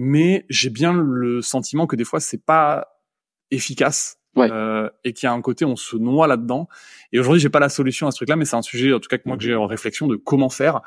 [0.00, 3.02] mais j'ai bien le sentiment que des fois c'est pas
[3.50, 6.68] efficace euh, et qu'il y a un côté on se noie là-dedans.
[7.12, 9.08] Et aujourd'hui j'ai pas la solution à ce truc-là, mais c'est un sujet en tout
[9.08, 10.82] cas que moi que j'ai en réflexion de comment faire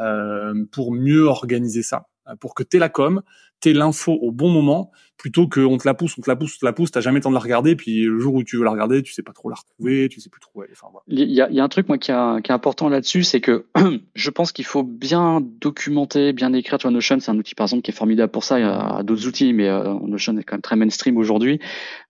[0.00, 2.08] euh, pour mieux organiser ça,
[2.40, 3.22] pour que t'aies la com,
[3.60, 6.60] t'aies l'info au bon moment, plutôt qu'on te la pousse, on te la pousse, on
[6.60, 8.58] te la pousse, t'as jamais le temps de la regarder, puis le jour où tu
[8.58, 10.62] veux la regarder, tu sais pas trop la retrouver, tu sais plus trop.
[10.70, 11.02] Enfin, voilà.
[11.08, 13.66] il, y a, un truc moi qui, est important là-dessus, c'est que
[14.14, 16.78] je pense qu'il faut bien documenter, bien écrire.
[16.78, 18.58] Tu Notion, c'est un outil par exemple qui est formidable pour ça.
[18.58, 21.60] Il y a d'autres outils, mais euh, Notion est quand même très mainstream aujourd'hui.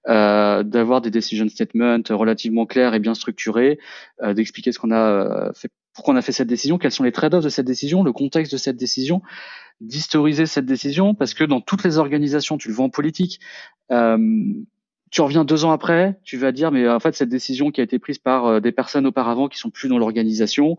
[0.09, 3.81] Euh, d'avoir des decision statements relativement clairs et bien structurés,
[4.23, 7.03] euh, d'expliquer ce qu'on a euh, fait, pourquoi on a fait cette décision, quels sont
[7.03, 9.21] les trade-offs de cette décision, le contexte de cette décision
[9.81, 13.41] d'historiser cette décision parce que dans toutes les organisations, tu le vois en politique,
[13.91, 14.19] euh,
[15.11, 17.85] tu reviens deux ans après, tu vas dire mais en fait cette décision qui a
[17.85, 20.79] été prise par euh, des personnes auparavant qui sont plus dans l'organisation,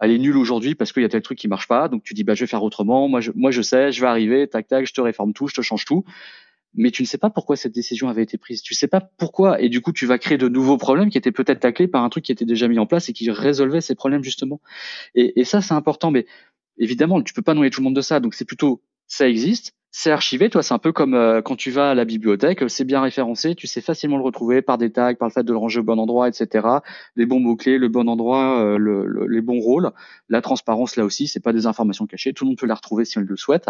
[0.00, 1.88] elle est nulle aujourd'hui parce qu'il y a tel truc qui marche pas.
[1.88, 3.08] Donc tu dis bah je vais faire autrement.
[3.08, 5.54] Moi je moi je sais, je vais arriver, tac tac, je te réforme tout, je
[5.54, 6.04] te change tout.
[6.74, 8.60] Mais tu ne sais pas pourquoi cette décision avait été prise.
[8.62, 11.32] Tu sais pas pourquoi et du coup tu vas créer de nouveaux problèmes qui étaient
[11.32, 13.94] peut-être taclés par un truc qui était déjà mis en place et qui résolvait ces
[13.94, 14.60] problèmes justement.
[15.14, 16.10] Et, et ça c'est important.
[16.10, 16.26] Mais
[16.78, 18.20] évidemment, tu peux pas noyer tout le monde de ça.
[18.20, 20.50] Donc c'est plutôt ça existe, c'est archivé.
[20.50, 23.54] Toi, c'est un peu comme euh, quand tu vas à la bibliothèque, c'est bien référencé,
[23.54, 25.84] tu sais facilement le retrouver par des tags, par le fait de le ranger au
[25.84, 26.66] bon endroit, etc.
[27.14, 29.92] Les bons mots clés, le bon endroit, euh, le, les bons rôles,
[30.28, 32.34] la transparence là aussi, c'est pas des informations cachées.
[32.34, 33.68] Tout le monde peut la retrouver si on le souhaite.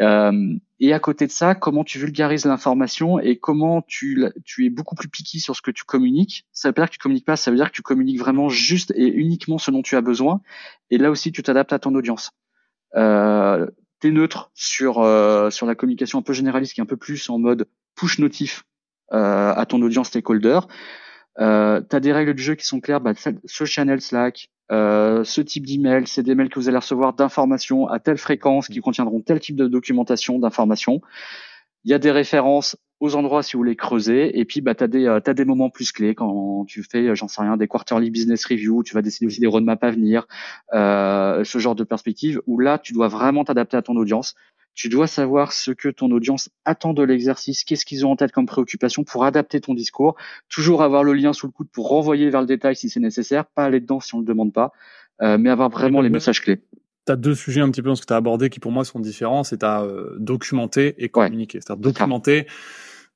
[0.00, 4.70] Euh, et à côté de ça, comment tu vulgarises l'information et comment tu, tu es
[4.70, 6.46] beaucoup plus piqué sur ce que tu communiques.
[6.52, 8.48] Ça veut pas dire que tu communiques pas, ça veut dire que tu communiques vraiment
[8.48, 10.40] juste et uniquement ce dont tu as besoin.
[10.90, 12.32] Et là aussi, tu t'adaptes à ton audience.
[12.96, 13.66] Euh,
[14.00, 16.96] tu es neutre sur, euh, sur la communication un peu généraliste qui est un peu
[16.96, 18.64] plus en mode push notif
[19.12, 20.60] euh, à ton audience stakeholder.
[21.38, 23.12] Euh, tu as des règles du jeu qui sont claires, bah,
[23.44, 27.88] ce channel Slack, euh, ce type d'email, c'est des mails que vous allez recevoir d'informations
[27.88, 31.00] à telle fréquence qui contiendront tel type de documentation, d'informations.
[31.84, 34.38] Il y a des références aux endroits si vous voulez creuser.
[34.38, 37.14] Et puis, bah, tu as, des, euh, des moments plus clés quand tu fais, euh,
[37.14, 40.26] j'en sais rien, des quarterly business review, tu vas décider aussi des roadmaps à venir,
[40.74, 44.34] euh, ce genre de perspective, où là, tu dois vraiment t'adapter à ton audience.
[44.80, 48.32] Tu dois savoir ce que ton audience attend de l'exercice, qu'est-ce qu'ils ont en tête
[48.32, 50.16] comme préoccupation pour adapter ton discours.
[50.48, 53.44] Toujours avoir le lien sous le coude pour renvoyer vers le détail si c'est nécessaire,
[53.44, 54.72] pas aller dedans si on ne le demande pas,
[55.20, 56.62] euh, mais avoir vraiment les messages clés.
[57.06, 58.72] Tu as deux sujets un petit peu dans ce que tu as abordé qui pour
[58.72, 61.60] moi sont différents, c'est à euh, documenter et communiquer.
[61.60, 62.46] C'est-à-dire documenter,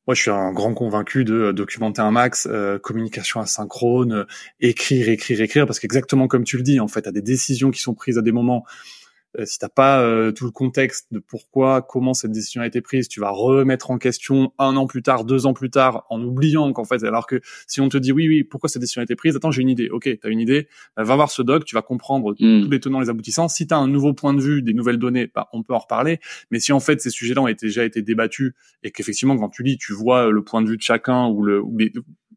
[0.07, 4.27] moi je suis un grand convaincu de documenter un max, euh, communication asynchrone,
[4.61, 7.71] écrire, écrire, écrire, parce qu'exactement comme tu le dis, en fait, tu as des décisions
[7.71, 9.04] qui sont prises à des moments euh,
[9.45, 13.09] si t'as pas euh, tout le contexte de pourquoi, comment cette décision a été prise,
[13.09, 16.73] tu vas remettre en question un an plus tard, deux ans plus tard, en oubliant
[16.73, 19.17] qu'en fait, alors que si on te dit oui, oui, pourquoi cette décision a été
[19.17, 19.89] prise, attends, j'ai une idée.
[19.91, 22.65] Ok, t'as une idée, bah, va voir ce doc, tu vas comprendre hmm.
[22.65, 23.49] tous les tenants, les aboutissants.
[23.49, 26.21] Si t'as un nouveau point de vue, des nouvelles données, bah, on peut en reparler.
[26.51, 29.79] Mais si en fait ces sujets-là ont déjà été débattus et qu'effectivement quand tu lis,
[29.79, 31.79] tu vois le point de vue de chacun ou le ou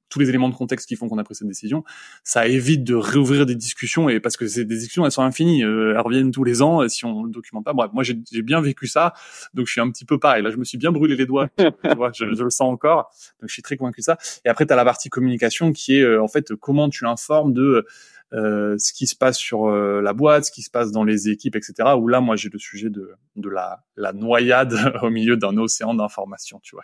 [0.10, 1.84] tous les éléments de contexte qui font qu'on a pris cette décision,
[2.24, 5.94] ça évite de réouvrir des discussions et parce que ces discussions elles sont infinies, euh,
[5.94, 7.74] elles reviennent tous les ans si on le documente pas.
[7.74, 9.14] Bref, moi j'ai bien vécu ça,
[9.54, 10.44] donc je suis un petit peu pareil.
[10.44, 13.12] Là, je me suis bien brûlé les doigts, tu vois, je, je, le sens encore,
[13.42, 14.18] donc je suis très convaincu de ça.
[14.46, 17.54] Et après, tu as la partie communication qui est euh, en fait comment tu informes
[17.54, 17.86] de
[18.34, 21.30] euh, ce qui se passe sur euh, la boîte, ce qui se passe dans les
[21.30, 21.94] équipes, etc.
[21.98, 25.94] Où là, moi, j'ai le sujet de, de la, la noyade au milieu d'un océan
[25.94, 26.84] d'informations, tu vois.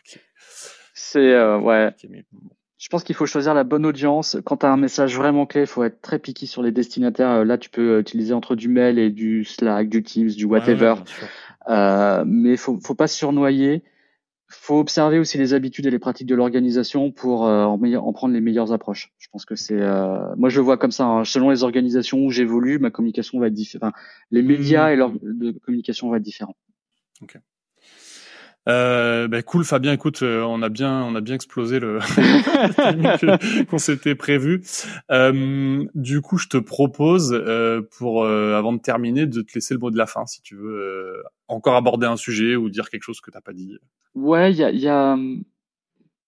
[0.93, 1.93] C'est euh, ouais.
[2.83, 4.35] Je pense qu'il faut choisir la bonne audience.
[4.43, 7.45] Quand tu as un message vraiment clé, il faut être très piqué sur les destinataires.
[7.45, 10.95] Là, tu peux utiliser entre du mail et du Slack, du Teams, du whatever.
[11.69, 13.83] euh, mais faut, faut pas surnoyer
[14.49, 18.33] faut observer aussi les habitudes et les pratiques de l'organisation pour euh, en, en, prendre
[18.33, 19.11] les meilleures approches.
[19.17, 21.05] Je pense que c'est, euh, moi je le vois comme ça.
[21.05, 21.23] Hein.
[21.23, 23.95] Selon les organisations où j'évolue, ma communication va être différente.
[24.29, 26.55] les médias et leur de communication vont être différents.
[27.23, 27.39] Okay.
[28.69, 31.99] Euh, bah cool Fabien, écoute, euh, on a bien, on a bien explosé le
[33.65, 34.63] qu'on s'était prévu.
[35.11, 39.79] Euh, du coup, je te propose, euh, pour avant de terminer, de te laisser le
[39.79, 43.21] mot de la fin, si tu veux encore aborder un sujet ou dire quelque chose
[43.21, 43.77] que t'as pas dit.
[44.15, 45.17] Ouais, il y a, y a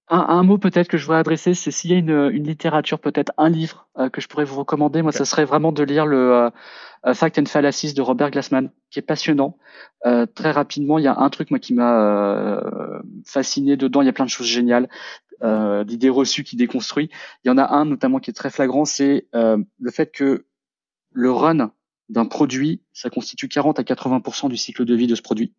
[0.08, 2.99] un, un, mot peut-être que je voudrais adresser, c'est s'il y a une, une littérature,
[2.99, 5.01] peut-être un livre que je pourrais vous recommander.
[5.01, 6.51] Moi, ça serait vraiment de lire le
[7.14, 9.58] Fact and Fallacies de Robert Glassman, qui est passionnant.
[10.06, 14.01] Euh, très rapidement, il y a un truc moi qui m'a euh, fasciné dedans.
[14.01, 14.89] Il y a plein de choses géniales,
[15.43, 17.10] euh, d'idées reçues qui déconstruit.
[17.43, 20.45] Il y en a un notamment qui est très flagrant, c'est le fait que
[21.12, 21.72] le run
[22.10, 25.53] d'un produit, ça constitue 40 à 80% du cycle de vie de ce produit.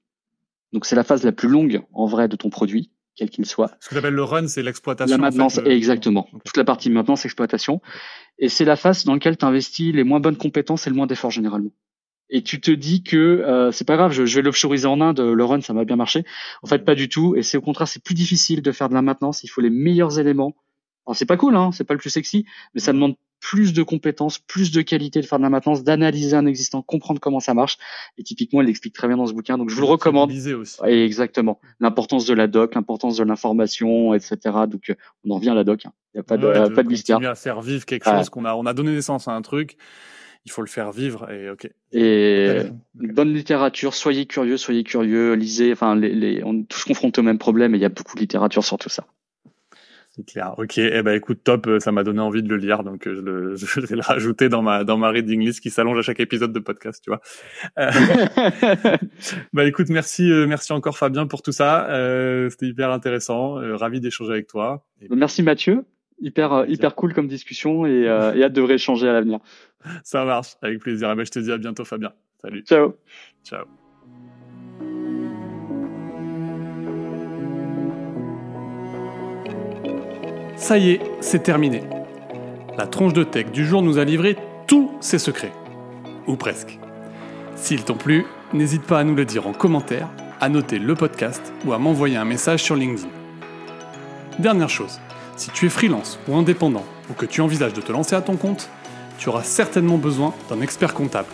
[0.72, 3.70] Donc c'est la phase la plus longue en vrai de ton produit quel qu'il soit.
[3.80, 5.16] Ce que j'appelle le run, c'est l'exploitation.
[5.16, 6.28] La maintenance, exactement.
[6.44, 7.80] Toute la partie maintenance, exploitation.
[8.38, 11.06] Et c'est la phase dans laquelle tu investis les moins bonnes compétences et le moins
[11.06, 11.70] d'efforts généralement.
[12.28, 15.20] Et tu te dis que euh, c'est pas grave, je, je vais l'offshoriser en Inde,
[15.20, 16.24] le run, ça m'a bien marché.
[16.62, 17.36] En fait, pas du tout.
[17.36, 19.44] Et c'est au contraire, c'est plus difficile de faire de la maintenance.
[19.44, 20.54] Il faut les meilleurs éléments.
[21.06, 22.44] Alors c'est pas cool, hein, c'est pas le plus sexy,
[22.74, 26.36] mais ça demande plus de compétences, plus de qualité de faire de la maintenance, d'analyser
[26.36, 27.78] un existant, comprendre comment ça marche.
[28.18, 29.58] Et typiquement, il l'explique très bien dans ce bouquin.
[29.58, 30.30] Donc, je vous le recommande.
[30.30, 30.76] Aussi.
[30.84, 31.60] exactement.
[31.80, 34.36] L'importance de la doc, l'importance de l'information, etc.
[34.68, 35.86] Donc, euh, on en vient à la doc.
[35.86, 35.92] Hein.
[36.14, 37.18] Il n'y a pas de, pas de mystère.
[37.22, 39.76] à faire vivre quelque chose qu'on a, on a donné naissance à un truc.
[40.44, 41.68] Il faut le faire vivre et ok.
[41.92, 42.60] Et
[42.94, 43.94] bonne littérature.
[43.94, 45.34] Soyez curieux, soyez curieux.
[45.34, 45.72] Lisez.
[45.72, 48.14] Enfin, les, les, on est tous confrontés au même problème et il y a beaucoup
[48.14, 49.06] de littérature sur tout ça.
[50.16, 50.54] C'est clair.
[50.56, 50.78] Ok.
[50.78, 51.68] Eh ben, écoute, top.
[51.78, 54.62] Ça m'a donné envie de le lire, donc je, le, je vais le rajouter dans
[54.62, 57.20] ma dans ma reading list qui s'allonge à chaque épisode de podcast, tu vois.
[57.78, 57.90] Euh,
[59.52, 61.88] bah, écoute, merci, euh, merci encore Fabien pour tout ça.
[61.90, 63.58] Euh, C'était hyper intéressant.
[63.58, 64.84] Euh, ravi d'échanger avec toi.
[65.10, 65.84] Merci Mathieu.
[66.18, 68.02] Hyper hyper cool comme discussion et,
[68.34, 69.40] et hâte de rééchanger à l'avenir.
[70.02, 71.10] Ça marche, avec plaisir.
[71.12, 72.12] Eh ben, je te dis à bientôt Fabien.
[72.40, 72.62] Salut.
[72.62, 72.94] Ciao.
[73.44, 73.66] Ciao.
[80.56, 81.82] Ça y est, c'est terminé.
[82.78, 85.52] La tronche de tech du jour nous a livré tous ses secrets.
[86.26, 86.78] Ou presque.
[87.56, 90.08] S'ils t'ont plu, n'hésite pas à nous le dire en commentaire,
[90.40, 93.08] à noter le podcast ou à m'envoyer un message sur LinkedIn.
[94.38, 94.98] Dernière chose,
[95.36, 98.36] si tu es freelance ou indépendant ou que tu envisages de te lancer à ton
[98.36, 98.70] compte,
[99.18, 101.28] tu auras certainement besoin d'un expert comptable.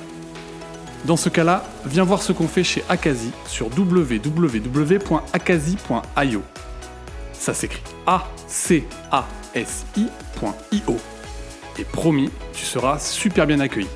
[1.05, 4.33] Dans ce cas-là, viens voir ce qu'on fait chez Akazi sur www.akazi.io.
[7.43, 8.87] Ça s'écrit A-C-A-S-I.io.
[11.77, 13.89] Et promis, tu seras super bien accueilli.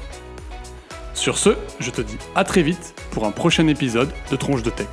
[1.14, 4.70] Sur ce, je te dis à très vite pour un prochain épisode de Tronche de
[4.70, 4.88] Tech.